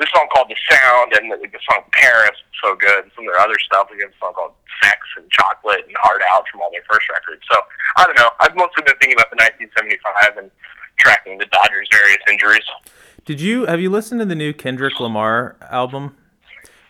the 0.00 0.08
song 0.08 0.26
called 0.32 0.48
"The 0.48 0.58
Sound" 0.66 1.12
and 1.14 1.30
the, 1.30 1.36
the 1.36 1.62
song 1.68 1.84
"Paris" 1.92 2.34
so 2.64 2.74
good. 2.74 3.04
And 3.04 3.12
some 3.14 3.28
of 3.28 3.32
their 3.36 3.40
other 3.40 3.60
stuff, 3.60 3.92
like 3.92 4.00
a 4.00 4.10
song 4.18 4.32
called 4.32 4.56
"Sex" 4.82 4.98
and 5.20 5.30
"Chocolate" 5.30 5.84
and 5.86 5.94
"Hard 6.00 6.22
Out" 6.32 6.48
from 6.50 6.64
all 6.64 6.72
their 6.72 6.84
first 6.90 7.06
records. 7.12 7.44
So 7.52 7.60
I 8.00 8.08
don't 8.08 8.18
know. 8.18 8.32
I've 8.40 8.56
mostly 8.56 8.82
been 8.82 8.96
thinking 8.98 9.20
about 9.20 9.30
the 9.30 9.38
1975 9.38 10.40
and 10.40 10.50
tracking 10.96 11.36
the 11.36 11.46
Dodgers' 11.52 11.88
various 11.92 12.24
injuries. 12.26 12.66
Did 13.28 13.40
you 13.40 13.66
have 13.66 13.80
you 13.80 13.90
listened 13.90 14.20
to 14.20 14.26
the 14.26 14.34
new 14.34 14.56
Kendrick 14.56 14.98
Lamar 14.98 15.56
album, 15.70 16.16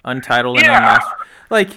Untitled 0.05 0.59
and 0.59 0.66
yeah. 0.66 0.79
Unmastered? 0.79 1.26
Like 1.50 1.70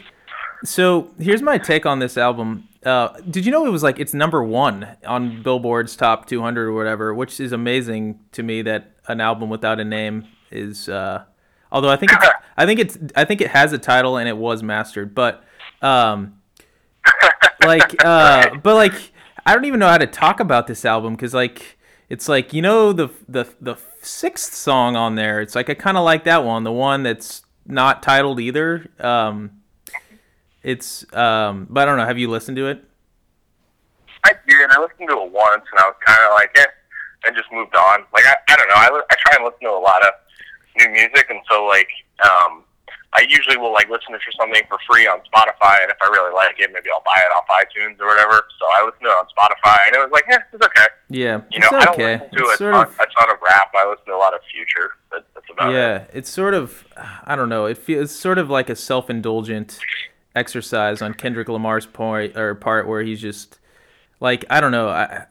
so 0.64 1.12
here's 1.20 1.42
my 1.42 1.58
take 1.58 1.86
on 1.86 2.00
this 2.00 2.18
album. 2.18 2.68
Uh, 2.84 3.10
did 3.30 3.46
you 3.46 3.52
know 3.52 3.66
it 3.66 3.70
was 3.70 3.84
like 3.84 4.00
it's 4.00 4.14
number 4.14 4.44
one 4.44 4.88
on 5.06 5.42
Billboard's 5.42 5.96
top 5.96 6.26
200 6.28 6.68
or 6.68 6.74
whatever, 6.74 7.14
which 7.14 7.40
is 7.40 7.52
amazing 7.52 8.20
to 8.32 8.44
me 8.44 8.62
that 8.62 8.92
an 9.08 9.22
album 9.22 9.50
without 9.50 9.80
a 9.80 9.86
name 9.86 10.26
is. 10.52 10.90
Uh, 10.90 11.24
although 11.72 11.90
I 11.90 11.96
think 11.96 12.12
it's, 12.14 12.28
I 12.58 12.66
think 12.66 12.80
it's 12.80 12.98
I 13.16 13.26
think 13.26 13.42
it 13.42 13.52
has 13.52 13.74
a 13.74 13.78
title 13.78 14.18
and 14.18 14.28
it 14.28 14.38
was 14.38 14.64
mastered, 14.64 15.14
but 15.14 15.44
um, 15.82 16.40
like 17.66 17.96
uh, 18.06 18.56
but 18.62 18.76
like 18.76 19.12
I 19.46 19.54
don't 19.54 19.66
even 19.66 19.80
know 19.80 19.90
how 19.90 19.98
to 19.98 20.08
talk 20.08 20.40
about 20.40 20.68
this 20.68 20.86
album 20.86 21.14
because 21.14 21.34
like 21.34 21.78
it's 22.10 22.30
like 22.30 22.54
you 22.54 22.62
know 22.62 22.94
the 22.94 23.10
the 23.28 23.48
the 23.62 23.78
sixth 24.02 24.54
song 24.54 24.96
on 24.96 25.16
there. 25.16 25.42
It's 25.42 25.56
like 25.56 25.70
I 25.70 25.74
kind 25.74 25.98
of 25.98 26.04
like 26.04 26.24
that 26.26 26.44
one, 26.44 26.64
the 26.64 26.72
one 26.72 27.04
that's 27.04 27.44
not 27.66 28.04
titled 28.04 28.40
either. 28.40 28.90
Um, 29.00 29.63
it's 30.64 31.06
um, 31.14 31.68
but 31.70 31.82
I 31.82 31.86
don't 31.86 31.98
know. 31.98 32.06
Have 32.06 32.18
you 32.18 32.30
listened 32.30 32.58
to 32.58 32.68
it? 32.68 32.84
I 34.24 34.32
did. 34.48 34.70
I 34.72 34.80
listened 34.80 35.10
to 35.10 35.20
it 35.20 35.32
once, 35.32 35.68
and 35.68 35.80
I 35.80 35.92
was 35.92 36.00
kind 36.06 36.24
of 36.24 36.32
like, 36.32 36.56
eh, 36.56 36.72
and 37.28 37.36
just 37.36 37.52
moved 37.52 37.76
on. 37.76 38.08
Like 38.14 38.24
I, 38.24 38.36
I 38.48 38.56
don't 38.56 38.70
know. 38.70 38.80
I, 38.80 38.88
I 38.88 39.16
try 39.20 39.36
and 39.36 39.44
listen 39.44 39.68
to 39.68 39.76
a 39.76 39.84
lot 39.84 40.02
of 40.08 40.14
new 40.80 40.90
music, 40.90 41.28
and 41.30 41.40
so 41.52 41.66
like, 41.68 41.92
um, 42.24 42.64
I 43.12 43.28
usually 43.28 43.58
will 43.58 43.74
like 43.74 43.92
listen 43.92 44.16
to 44.16 44.20
something 44.40 44.64
for 44.72 44.80
free 44.88 45.04
on 45.06 45.20
Spotify, 45.28 45.84
and 45.84 45.92
if 45.92 46.00
I 46.00 46.08
really 46.08 46.34
like 46.34 46.56
it, 46.58 46.72
maybe 46.72 46.88
I'll 46.88 47.04
buy 47.04 47.20
it 47.20 47.32
off 47.36 47.44
iTunes 47.52 48.00
or 48.00 48.08
whatever. 48.08 48.48
So 48.56 48.64
I 48.64 48.88
listen 48.88 49.04
to 49.04 49.12
it 49.12 49.20
on 49.20 49.28
Spotify, 49.28 49.92
and 49.92 49.96
it 49.96 50.00
was 50.00 50.12
like, 50.16 50.24
yeah, 50.32 50.48
it's 50.52 50.66
okay. 50.66 50.88
Yeah, 51.10 51.42
you 51.52 51.60
know, 51.60 51.68
I 51.76 51.86
don't 51.92 52.00
listen 52.00 52.32
to 52.32 52.48
a 52.48 52.58
ton, 52.58 52.88
of, 52.88 52.96
a 52.96 53.08
ton 53.12 53.28
of 53.28 53.38
rap. 53.44 53.76
I 53.76 53.84
listen 53.92 54.08
to 54.08 54.16
a 54.16 54.24
lot 54.24 54.34
of 54.34 54.40
Future. 54.48 54.96
That, 55.12 55.26
that's 55.36 55.46
about 55.52 55.74
yeah, 55.74 56.08
it. 56.08 56.12
it's 56.14 56.30
sort 56.30 56.54
of, 56.54 56.88
I 57.26 57.36
don't 57.36 57.50
know. 57.50 57.66
It 57.66 57.78
feels 57.78 58.16
sort 58.16 58.38
of 58.38 58.50
like 58.50 58.70
a 58.70 58.76
self-indulgent 58.76 59.80
exercise 60.36 61.02
on 61.02 61.14
Kendrick 61.14 61.50
Lamar's 61.50 61.86
point 61.86 62.38
or 62.38 62.56
part 62.56 62.88
where 62.88 63.04
he's 63.04 63.22
just 63.22 63.60
like 64.20 64.46
I 64.50 64.62
don't 64.62 64.72
know. 64.72 64.90
I 64.90 65.26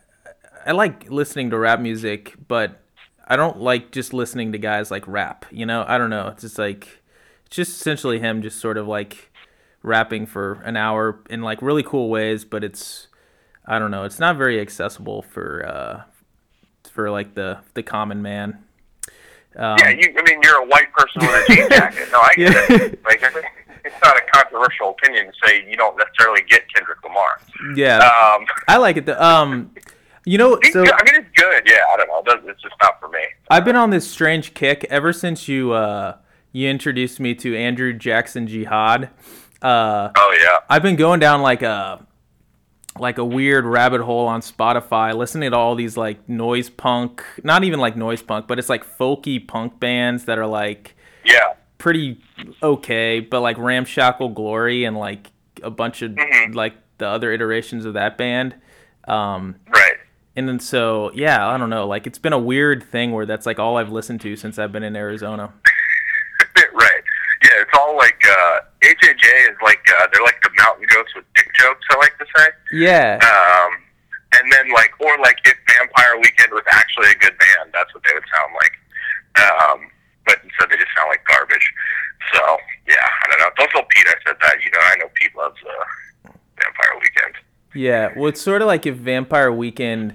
I 0.65 0.73
like 0.73 1.11
listening 1.11 1.51
to 1.51 1.59
rap 1.59 1.81
music, 1.81 2.35
but 2.49 2.81
I 3.27 3.37
don't 3.37 3.61
like 3.61 3.91
just 3.91 4.13
listening 4.13 4.53
to 4.53 4.59
guys 4.59 4.91
like 4.91 5.07
rap. 5.09 5.47
You 5.51 5.67
know, 5.67 5.85
I 5.87 5.99
don't 5.99 6.11
know. 6.11 6.29
It's 6.29 6.43
just 6.43 6.59
like 6.59 7.03
it's 7.47 7.57
just 7.57 7.81
essentially 7.81 8.19
him 8.19 8.43
just 8.43 8.59
sort 8.59 8.77
of 8.77 8.87
like 8.87 9.31
rapping 9.83 10.27
for 10.27 10.61
an 10.65 10.77
hour 10.77 11.21
in 11.29 11.43
like 11.43 11.63
really 11.63 11.83
cool 11.83 12.09
ways, 12.09 12.45
but 12.45 12.63
it's 12.63 13.09
I 13.67 13.79
don't 13.79 13.91
know. 13.91 14.05
It's 14.05 14.19
not 14.19 14.37
very 14.37 14.61
accessible 14.61 15.23
for 15.23 15.67
uh 15.67 16.03
for 16.91 17.11
like 17.11 17.35
the 17.35 17.59
the 17.75 17.83
common 17.83 18.23
man. 18.23 18.65
Um, 19.57 19.77
yeah, 19.81 19.91
you. 19.91 20.15
I 20.17 20.23
mean, 20.23 20.41
you're 20.43 20.63
a 20.63 20.67
white 20.67 20.93
person 20.93 21.21
with 21.27 21.51
a 21.51 21.55
jean 21.55 21.69
jacket. 21.69 22.09
No, 22.11 22.21
I 22.21 22.31
get 22.37 22.53
yeah. 22.71 22.77
it. 22.87 23.05
Like, 23.05 23.23
it's 23.85 23.97
not 24.03 24.17
a 24.17 24.23
controversial 24.33 24.91
opinion 24.91 25.27
to 25.27 25.33
say 25.45 25.65
you 25.69 25.77
don't 25.77 25.97
necessarily 25.97 26.43
get 26.49 26.63
Kendrick 26.73 27.03
Lamar. 27.03 27.41
Yeah, 27.75 27.99
um, 27.99 28.47
I 28.69 28.77
like 28.77 28.97
it. 28.97 29.07
Though. 29.07 29.21
Um, 29.21 29.71
you 30.25 30.39
know, 30.39 30.59
so 30.71 30.81
I 30.81 31.05
mean, 31.05 31.15
it's 31.15 31.31
good. 31.35 31.63
Yeah, 31.67 31.85
I 31.93 31.97
don't 31.97 32.09
know. 32.09 32.51
It's 32.51 32.63
just 32.63 32.75
not 32.83 33.01
for 33.01 33.09
me. 33.09 33.21
I've 33.51 33.65
been 33.65 33.77
on 33.77 33.91
this 33.91 34.09
strange 34.09 34.55
kick 34.55 34.85
ever 34.89 35.13
since 35.13 35.49
you 35.49 35.73
uh, 35.73 36.19
you 36.53 36.69
introduced 36.69 37.19
me 37.19 37.35
to 37.37 37.57
Andrew 37.57 37.93
Jackson 37.93 38.47
Jihad. 38.47 39.11
Uh, 39.61 40.11
oh 40.17 40.37
yeah, 40.41 40.59
I've 40.71 40.83
been 40.83 40.97
going 40.97 41.19
down 41.19 41.43
like 41.43 41.63
a 41.63 42.07
like 42.99 43.19
a 43.19 43.25
weird 43.25 43.65
rabbit 43.65 44.03
hole 44.03 44.27
on 44.27 44.43
Spotify, 44.43 45.17
listening 45.17 45.51
to 45.51 45.57
all 45.57 45.75
these 45.75 45.97
like 45.97 46.29
noise 46.29 46.71
punk, 46.71 47.25
not 47.43 47.65
even 47.65 47.81
like 47.81 47.97
noise 47.97 48.23
punk, 48.23 48.47
but 48.47 48.59
it's 48.59 48.69
like 48.69 48.85
folky 48.85 49.45
punk 49.47 49.81
bands 49.81 50.27
that 50.27 50.39
are 50.39 50.47
like 50.47 50.95
yeah 51.25 51.55
pretty 51.83 52.17
okay, 52.63 53.19
but 53.19 53.41
like 53.41 53.59
Ramshackle 53.59 54.29
Glory 54.29 54.85
and 54.85 54.97
like 54.97 55.33
a 55.65 55.71
bunch 55.71 56.01
of 56.03 56.13
mm-hmm. 56.13 56.53
like 56.53 56.75
the 56.99 57.09
other 57.09 57.33
iterations 57.33 57.85
of 57.85 57.95
that 57.95 58.17
band. 58.17 58.55
Um, 59.09 59.57
right. 59.75 59.97
And 60.37 60.49
then 60.49 60.61
so 60.61 61.11
yeah, 61.13 61.47
I 61.49 61.59
don't 61.59 61.71
know. 61.71 61.89
Like 61.89 62.07
it's 62.07 62.21
been 62.21 62.33
a 62.33 62.39
weird 62.39 62.85
thing 62.85 63.11
where 63.11 63.27
that's 63.27 63.47
like 63.47 63.59
all 63.59 63.79
I've 63.79 63.91
listened 63.91 64.21
to 64.21 64.37
since 64.37 64.61
I've 64.61 64.71
been 64.71 64.85
in 64.85 64.95
Arizona. 64.95 65.53
right. 66.57 67.03
Yeah, 67.43 67.61
it's 67.61 67.77
all 67.77 67.97
like 67.97 68.23
uh, 68.31 68.61
HAJ 68.85 69.51
is 69.51 69.57
like 69.61 69.85
uh, 70.01 70.07
they're 70.13 70.23
like 70.23 70.41
the 70.45 70.51
mountain 70.59 70.87
goats 70.89 71.13
with 71.17 71.25
dick 71.35 71.51
jokes. 71.59 71.85
I 71.91 71.97
like 71.97 72.17
to 72.19 72.27
say. 72.37 72.47
Yeah. 72.75 73.19
Um, 73.21 73.73
and 74.39 74.53
then 74.53 74.71
like 74.73 74.93
or 75.01 75.19
like 75.19 75.39
if 75.45 75.57
Vampire 75.67 76.17
Weekend 76.23 76.53
was 76.53 76.65
actually 76.71 77.11
a 77.11 77.17
good 77.17 77.37
band, 77.37 77.73
that's 77.75 77.93
what 77.93 78.05
they 78.05 78.15
would 78.15 78.25
sound 78.39 78.55
like. 78.55 78.73
Um, 79.43 79.92
but 80.27 80.39
instead 80.43 80.71
they 80.71 80.77
just 80.77 80.91
sound 80.97 81.09
like 81.09 81.25
garbage. 81.27 81.73
So 82.33 82.41
yeah, 82.89 82.95
I 83.03 83.31
don't 83.31 83.41
know. 83.41 83.51
Don't 83.57 83.71
tell 83.71 83.85
Pete 83.89 84.07
I 84.07 84.15
said 84.27 84.37
that. 84.43 84.57
You 84.65 84.71
know, 84.71 84.79
I 84.83 84.97
know 84.97 85.09
Pete 85.15 85.37
loves 85.37 85.57
uh, 85.67 86.31
Vampire 86.59 87.01
Weekend. 87.01 87.35
Yeah, 87.75 88.13
well, 88.17 88.29
it's 88.29 88.41
sort 88.41 88.63
of 88.63 88.67
like 88.67 88.87
if 88.87 88.97
Vampire 88.97 89.51
Weekend 89.51 90.15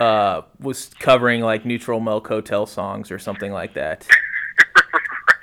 uh, 0.00 0.42
was 0.60 0.90
covering 0.98 1.40
like 1.40 1.64
Neutral 1.64 2.00
Milk 2.00 2.26
Hotel 2.26 2.66
songs 2.66 3.10
or 3.10 3.18
something 3.18 3.52
like 3.52 3.74
that. 3.74 4.06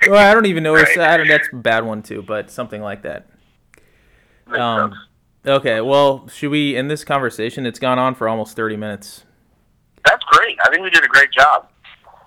right. 0.02 0.10
Well, 0.10 0.30
I 0.30 0.34
don't 0.34 0.46
even 0.46 0.62
know. 0.62 0.74
Right. 0.74 0.98
I 0.98 1.16
don't, 1.16 1.28
that's 1.28 1.48
a 1.52 1.56
bad 1.56 1.84
one 1.84 2.02
too, 2.02 2.22
but 2.22 2.50
something 2.50 2.80
like 2.80 3.02
that. 3.02 3.28
Um, 4.48 4.94
okay, 5.46 5.80
well, 5.80 6.28
should 6.28 6.50
we 6.50 6.76
end 6.76 6.90
this 6.90 7.04
conversation? 7.04 7.64
It's 7.66 7.78
gone 7.78 7.98
on 7.98 8.14
for 8.14 8.28
almost 8.28 8.56
thirty 8.56 8.76
minutes. 8.76 9.24
That's 10.04 10.24
great. 10.24 10.58
I 10.64 10.70
think 10.70 10.82
we 10.82 10.90
did 10.90 11.04
a 11.04 11.08
great 11.08 11.30
job. 11.30 11.68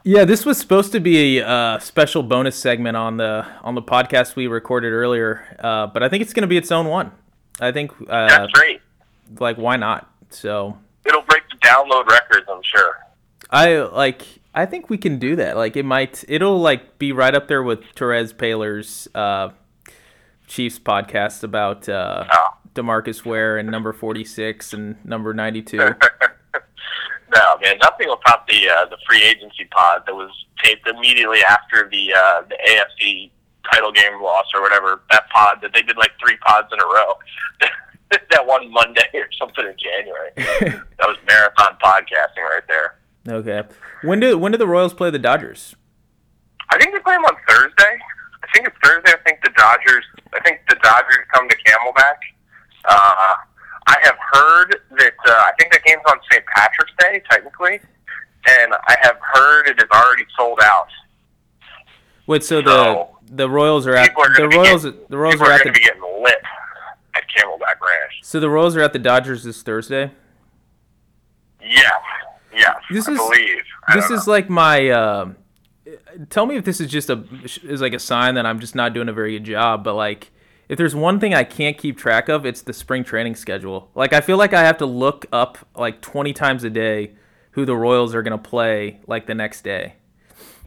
Yeah, 0.07 0.23
this 0.23 0.45
was 0.45 0.59
supposed 0.59 0.91
to 0.91 0.99
be 0.99 1.39
a 1.39 1.47
uh, 1.47 1.79
special 1.79 2.21
bonus 2.21 2.55
segment 2.55 2.95
on 2.95 3.17
the 3.17 3.43
on 3.63 3.73
the 3.73 3.81
podcast 3.81 4.35
we 4.35 4.45
recorded 4.45 4.93
earlier, 4.93 5.57
uh, 5.59 5.87
but 5.87 6.03
I 6.03 6.09
think 6.09 6.21
it's 6.21 6.31
going 6.31 6.43
to 6.43 6.47
be 6.47 6.57
its 6.57 6.71
own 6.71 6.85
one. 6.85 7.11
I 7.59 7.71
think 7.71 7.91
uh, 8.07 8.27
that's 8.27 8.51
great. 8.51 8.81
Like, 9.39 9.57
why 9.57 9.77
not? 9.77 10.07
So 10.29 10.77
it'll 11.07 11.23
break 11.23 11.41
the 11.49 11.57
download 11.57 12.05
records, 12.07 12.45
I'm 12.47 12.61
sure. 12.61 12.99
I 13.49 13.77
like. 13.79 14.21
I 14.53 14.67
think 14.67 14.91
we 14.91 14.99
can 14.99 15.17
do 15.17 15.37
that. 15.37 15.57
Like, 15.57 15.75
it 15.75 15.85
might. 15.85 16.23
It'll 16.27 16.59
like 16.59 16.99
be 16.99 17.11
right 17.11 17.33
up 17.33 17.47
there 17.47 17.63
with 17.63 17.81
Terez 17.95 18.31
Paylor's 18.31 19.07
uh, 19.15 19.49
Chiefs 20.45 20.77
podcast 20.77 21.43
about 21.43 21.89
uh, 21.89 22.25
oh. 22.31 22.47
Demarcus 22.75 23.25
Ware 23.25 23.57
and 23.57 23.71
number 23.71 23.91
forty 23.91 24.23
six 24.23 24.71
and 24.71 25.03
number 25.03 25.33
ninety 25.33 25.63
two. 25.63 25.79
No, 27.35 27.57
man, 27.61 27.77
nothing 27.81 28.07
will 28.07 28.17
top 28.17 28.47
the 28.47 28.69
uh, 28.69 28.85
the 28.85 28.97
free 29.07 29.21
agency 29.21 29.65
pod 29.71 30.03
that 30.05 30.15
was 30.15 30.31
taped 30.63 30.87
immediately 30.87 31.39
after 31.43 31.89
the 31.89 32.13
uh, 32.13 32.41
the 32.47 32.55
AFC 32.69 33.29
title 33.71 33.91
game 33.91 34.21
loss 34.21 34.45
or 34.53 34.61
whatever 34.61 35.01
that 35.11 35.29
pod 35.29 35.59
that 35.61 35.73
they 35.73 35.81
did 35.81 35.97
like 35.97 36.11
three 36.19 36.37
pods 36.37 36.67
in 36.71 36.79
a 36.79 36.85
row. 36.85 37.13
that 38.31 38.45
one 38.45 38.71
Monday 38.71 39.09
or 39.15 39.27
something 39.37 39.65
in 39.65 39.75
January. 39.77 40.31
that 40.37 41.07
was 41.07 41.17
marathon 41.27 41.77
podcasting 41.83 42.43
right 42.49 42.63
there. 42.67 42.95
Okay. 43.27 43.63
When 44.03 44.19
do 44.19 44.37
when 44.37 44.51
do 44.51 44.57
the 44.57 44.67
Royals 44.67 44.93
play 44.93 45.09
the 45.09 45.19
Dodgers? 45.19 45.75
I 46.69 46.77
think 46.79 46.93
they 46.93 46.99
play 46.99 47.15
them 47.15 47.25
on 47.25 47.35
Thursday. 47.47 47.97
I 48.43 48.47
think 48.53 48.67
it's 48.67 48.77
Thursday. 48.83 49.11
I 49.11 49.23
think 49.25 49.41
the 49.43 49.51
Dodgers. 49.57 50.05
I 50.33 50.39
think 50.41 50.59
the 50.69 50.75
Dodgers 50.81 51.25
come 51.33 51.49
to 51.49 51.55
Camelback. 51.57 52.15
Uh, 52.85 53.33
I 53.87 53.95
have 54.03 54.17
heard 54.33 54.75
that. 54.97 55.13
Uh, 55.27 55.31
I 55.31 55.51
think 55.59 55.71
the 55.73 55.79
game's 55.85 56.01
on 56.09 56.17
St. 56.31 56.43
Patrick's 56.55 56.91
Day, 56.99 57.21
technically, 57.29 57.79
and 58.59 58.73
I 58.87 58.95
have 59.01 59.17
heard 59.33 59.67
it 59.67 59.77
is 59.77 59.89
already 59.93 60.25
sold 60.37 60.59
out. 60.63 60.87
Wait, 62.27 62.43
so 62.43 62.61
the 62.61 62.69
So, 62.71 63.17
the 63.27 63.49
Royals 63.49 63.85
are 63.85 63.95
at 63.95 64.15
are 64.17 64.29
the 64.33 64.37
going 64.37 64.49
to 64.49 64.49
be 64.49 64.57
Royals 64.57 64.83
getting, 64.85 64.99
the 65.09 65.17
Royals 65.17 65.41
are 65.41 65.45
are 65.45 65.51
at 65.53 65.63
the 65.63 65.71
be 65.71 65.79
getting 65.79 66.01
lit 66.23 66.41
at 67.15 67.23
Camelback 67.37 67.79
Ranch. 67.81 68.13
so 68.23 68.39
the 68.39 68.49
Royals 68.49 68.75
are 68.75 68.81
at 68.81 68.93
the 68.93 68.99
Dodgers 68.99 69.43
this 69.43 69.61
Thursday. 69.61 70.11
Yes, 71.61 71.91
yes, 72.53 72.75
This 72.91 73.07
I 73.07 73.11
is- 73.13 73.17
believe. 73.17 73.61
I 73.87 73.95
This 73.95 74.09
is 74.09 74.25
know. 74.27 74.33
like 74.33 74.49
my. 74.49 74.89
Uh, 74.89 75.29
tell 76.31 76.45
me 76.47 76.55
if 76.57 76.65
this 76.65 76.81
is 76.81 76.89
just 76.89 77.09
a 77.11 77.23
is 77.63 77.81
like 77.81 77.93
a 77.93 77.99
sign 77.99 78.33
that 78.35 78.45
I'm 78.47 78.59
just 78.59 78.73
not 78.75 78.93
doing 78.93 79.09
a 79.09 79.13
very 79.13 79.33
good 79.33 79.43
job. 79.43 79.83
But 79.83 79.93
like, 79.93 80.31
if 80.69 80.77
there's 80.77 80.95
one 80.95 81.19
thing 81.19 81.33
I 81.33 81.43
can't 81.43 81.77
keep 81.77 81.97
track 81.97 82.29
of, 82.29 82.45
it's 82.45 82.61
the 82.61 82.73
spring 82.73 83.03
training 83.03 83.35
schedule. 83.35 83.89
Like, 83.95 84.13
I 84.13 84.21
feel 84.21 84.37
like 84.37 84.53
I 84.53 84.63
have 84.63 84.77
to 84.79 84.85
look 84.85 85.25
up 85.31 85.57
like 85.75 86.01
20 86.01 86.33
times 86.33 86.63
a 86.63 86.69
day 86.69 87.11
who 87.51 87.65
the 87.65 87.75
Royals 87.75 88.13
are 88.15 88.21
gonna 88.23 88.37
play 88.37 88.99
like 89.07 89.27
the 89.27 89.35
next 89.35 89.61
day. 89.63 89.93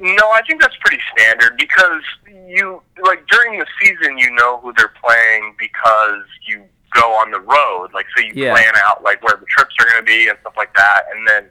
No, 0.01 0.31
I 0.33 0.43
think 0.47 0.61
that's 0.61 0.77
pretty 0.85 1.03
standard 1.13 1.57
because 1.59 2.03
you 2.47 2.81
like 3.05 3.27
during 3.27 3.59
the 3.59 3.67
season 3.83 4.17
you 4.17 4.31
know 4.37 4.59
who 4.61 4.73
they're 4.77 4.93
playing 5.05 5.55
because 5.59 6.23
you 6.47 6.65
go 6.95 7.13
on 7.15 7.31
the 7.33 7.41
road. 7.41 7.89
Like 7.93 8.07
so 8.17 8.23
you 8.23 8.33
Yeah. 8.35 8.53
plan 8.55 8.73
out 8.87 9.03
like 9.03 9.23
where 9.23 9.37
the 9.37 9.45
trips 9.47 9.75
are 9.81 9.85
going 9.87 9.97
to 9.99 10.03
be 10.07 10.29
and 10.29 10.39
stuff 10.41 10.55
like 10.57 10.73
that. 10.77 11.03
And 11.13 11.27
then 11.29 11.51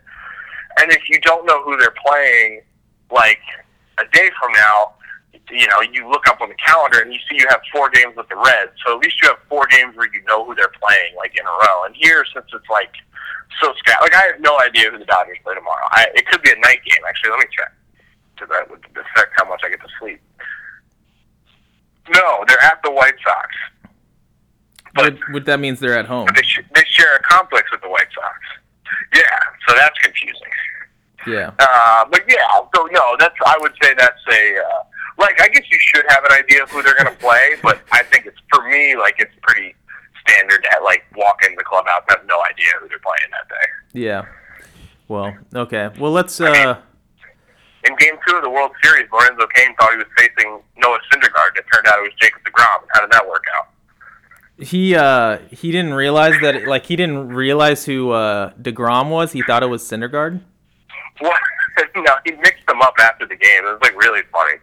and 0.80 0.92
if 0.92 1.02
you 1.10 1.20
don't 1.22 1.46
know 1.46 1.62
who 1.64 1.76
they're 1.78 1.94
playing 2.06 2.62
like 3.12 3.40
a 4.00 4.06
day 4.14 4.30
from 4.42 4.54
now, 4.54 4.94
you 5.50 5.68
know, 5.68 5.80
you 5.82 6.10
look 6.10 6.28
up 6.28 6.42
on 6.42 6.50
the 6.50 6.56
calendar 6.56 7.00
and 7.00 7.14
you 7.14 7.20
see 7.30 7.38
you 7.40 7.48
have 7.50 7.62
four 7.72 7.90
games 7.90 8.16
with 8.18 8.28
the 8.30 8.36
Reds. 8.36 8.72
So 8.86 8.96
at 8.98 9.04
least 9.04 9.22
you 9.22 9.30
have 9.30 9.40
four 9.48 9.66
games 9.72 9.96
where 9.96 10.08
you 10.14 10.22
know 10.28 10.44
who 10.46 10.54
they're 10.56 10.72
playing 10.82 11.16
like 11.16 11.36
in 11.40 11.46
a 11.46 11.56
row. 11.68 11.86
And 11.86 11.96
here 11.96 12.26
since 12.34 12.46
it's 12.54 12.70
like 12.70 12.92
so 13.62 13.74
scat 13.80 13.98
like 14.02 14.14
I 14.14 14.24
have 14.34 14.40
no 14.42 14.60
idea 14.60 14.92
who 14.92 15.00
the 15.00 15.06
Dodgers 15.06 15.38
play 15.44 15.56
tomorrow. 15.56 15.86
I, 15.92 16.08
it 16.16 16.28
could 16.28 16.42
be 16.42 16.52
a 16.52 16.60
night 16.60 16.80
game 16.86 17.00
actually. 17.08 17.32
Let 17.32 17.40
me 17.40 17.46
check 17.56 17.72
because 18.36 18.50
that 18.50 18.70
would 18.70 18.84
affect 18.92 19.32
how 19.36 19.48
much 19.50 19.62
I 19.64 19.70
get 19.70 19.80
to 19.82 19.88
sleep. 20.00 20.22
No, 22.10 22.44
they're 22.48 22.62
at 22.64 22.80
the 22.84 22.92
White 22.92 23.16
Sox. 23.24 23.48
But 24.96 25.14
What, 25.14 25.22
what 25.32 25.46
that 25.46 25.60
means 25.60 25.80
they're 25.80 25.98
at 25.98 26.06
home. 26.06 26.28
they, 26.36 26.42
sh- 26.42 26.62
they 26.74 26.84
share 26.88 27.16
a 27.16 27.20
complex 27.24 27.70
with 27.72 27.82
the 27.82 27.90
White 27.90 28.08
Sox. 28.16 28.38
Yeah, 29.14 29.22
so 29.68 29.76
that's 29.76 29.98
confusing. 30.00 30.34
Yeah. 31.28 31.52
Uh, 31.60 32.06
but 32.10 32.22
yeah, 32.30 32.38
so 32.76 32.86
no, 32.92 33.16
that's 33.20 33.36
I 33.46 33.56
would 33.60 33.74
say 33.82 33.94
that's 33.98 34.22
a 34.32 34.60
uh, 34.60 34.84
like 35.18 35.40
I 35.42 35.48
guess 35.48 35.64
you 35.72 35.78
should 35.80 36.06
have 36.10 36.24
an 36.26 36.32
idea 36.34 36.64
of 36.64 36.70
who 36.72 36.82
they're 36.84 36.96
going 36.96 37.06
to 37.14 37.20
play, 37.20 37.56
but 37.64 37.82
I 37.92 38.04
think 38.04 38.26
it's 38.26 38.38
for 38.54 38.68
me 38.70 38.96
like 38.96 39.16
it's 39.20 39.34
pretty 39.42 39.76
standard 40.28 40.64
to 40.64 40.84
like 40.84 41.04
walk 41.16 41.44
into 41.44 41.56
the 41.58 41.64
clubhouse 41.64 42.02
and 42.10 42.18
have 42.20 42.28
no 42.28 42.42
idea 42.44 42.66
who 42.80 42.88
they're 42.90 43.00
playing 43.00 43.32
that 43.32 43.48
day. 43.50 44.00
Yeah. 44.00 44.26
Well, 45.08 45.38
okay. 45.56 45.90
Well, 46.00 46.12
let's. 46.12 46.40
uh 46.42 46.80
In 47.86 47.96
Game 47.98 48.16
Two 48.28 48.36
of 48.36 48.44
the 48.44 48.50
World 48.50 48.72
Series, 48.84 49.08
Lorenzo 49.12 49.48
Cain 49.56 49.74
thought 49.80 49.92
he 49.92 49.98
was 49.98 50.08
facing 50.18 50.60
Noah 50.78 51.00
Syndergaard. 51.12 51.56
It 51.58 51.66
turned 51.74 51.88
out 51.88 52.00
it 52.00 52.04
was 52.04 52.14
Jacob 52.20 52.42
Degrom. 52.44 52.84
How 52.94 53.02
did 53.02 53.12
that 53.12 53.28
work 53.28 53.46
out? 53.58 53.68
He 54.60 54.96
uh 54.96 55.38
he 55.52 55.72
didn't 55.72 55.94
realize 55.94 56.34
that 56.42 56.68
like 56.68 56.88
he 56.88 56.96
didn't 56.96 57.30
realize 57.30 57.86
who 57.86 58.12
uh 58.12 58.52
Degrom 58.62 59.10
was. 59.10 59.32
He 59.32 59.44
thought 59.44 59.64
it 59.64 59.68
was 59.68 59.84
Syndergaard. 59.84 60.42
What? 61.20 61.42
no, 61.96 62.14
he 62.26 62.32
mixed 62.34 62.66
them 62.68 62.80
up 62.82 62.94
after 63.00 63.26
the 63.26 63.36
game. 63.36 63.66
It 63.66 63.72
was 63.72 63.80
like 63.82 63.96
really 63.98 64.22
funny. 64.32 64.54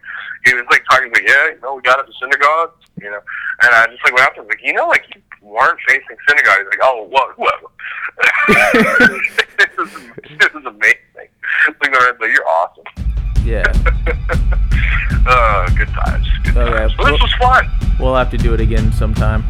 He 0.45 0.53
was 0.53 0.65
like 0.69 0.83
talking 0.89 1.11
like, 1.11 1.27
yeah, 1.27 1.47
you 1.49 1.59
know, 1.61 1.75
we 1.75 1.81
got 1.81 1.99
it 1.99 2.05
to 2.05 2.13
Syndergaard, 2.23 2.69
you 3.01 3.09
know, 3.09 3.19
and 3.63 3.73
I 3.75 3.87
just 3.87 4.03
like 4.03 4.13
went 4.13 4.27
up 4.27 4.35
to 4.35 4.41
him 4.41 4.47
like, 4.47 4.61
you 4.63 4.73
know, 4.73 4.87
like 4.87 5.03
you 5.15 5.21
weren't 5.41 5.79
facing 5.87 6.15
Syndergaard. 6.29 6.57
He's 6.59 6.67
like, 6.67 6.79
oh, 6.83 7.07
what, 7.09 7.37
what? 7.37 7.61
this 9.57 9.69
is 9.79 10.37
this 10.39 10.49
is 10.49 10.65
amazing. 10.65 10.99
Like, 11.15 11.31
Lorenzo, 11.91 12.25
you're 12.25 12.47
awesome. 12.47 12.83
Yeah. 13.43 13.63
uh, 15.27 15.69
good 15.75 15.87
times. 15.89 16.27
Good 16.43 16.57
Okay. 16.57 16.77
times. 16.77 16.97
Well, 16.97 17.11
this 17.11 17.21
was 17.21 17.33
fun. 17.39 17.67
We'll 17.99 18.15
have 18.15 18.29
to 18.31 18.37
do 18.37 18.53
it 18.53 18.61
again 18.61 18.91
sometime. 18.93 19.43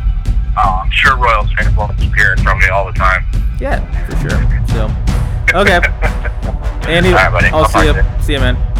Oh, 0.58 0.81
I'm 0.84 0.91
sure 0.91 1.17
Royals 1.17 1.51
fans 1.53 1.75
will 1.75 1.88
keep 1.97 2.13
hearing 2.15 2.41
from 2.41 2.60
me 2.60 2.67
all 2.69 2.86
the 2.86 2.93
time. 2.93 3.25
Yeah, 3.60 3.79
for 4.05 4.15
sure. 4.29 4.39
So, 4.69 5.60
okay. 5.60 5.79
Andy, 6.91 7.12
right, 7.12 7.53
I'll 7.53 7.67
see 7.67 7.86
you. 7.86 7.93
See 8.21 8.34
you, 8.34 8.39
man. 8.39 8.74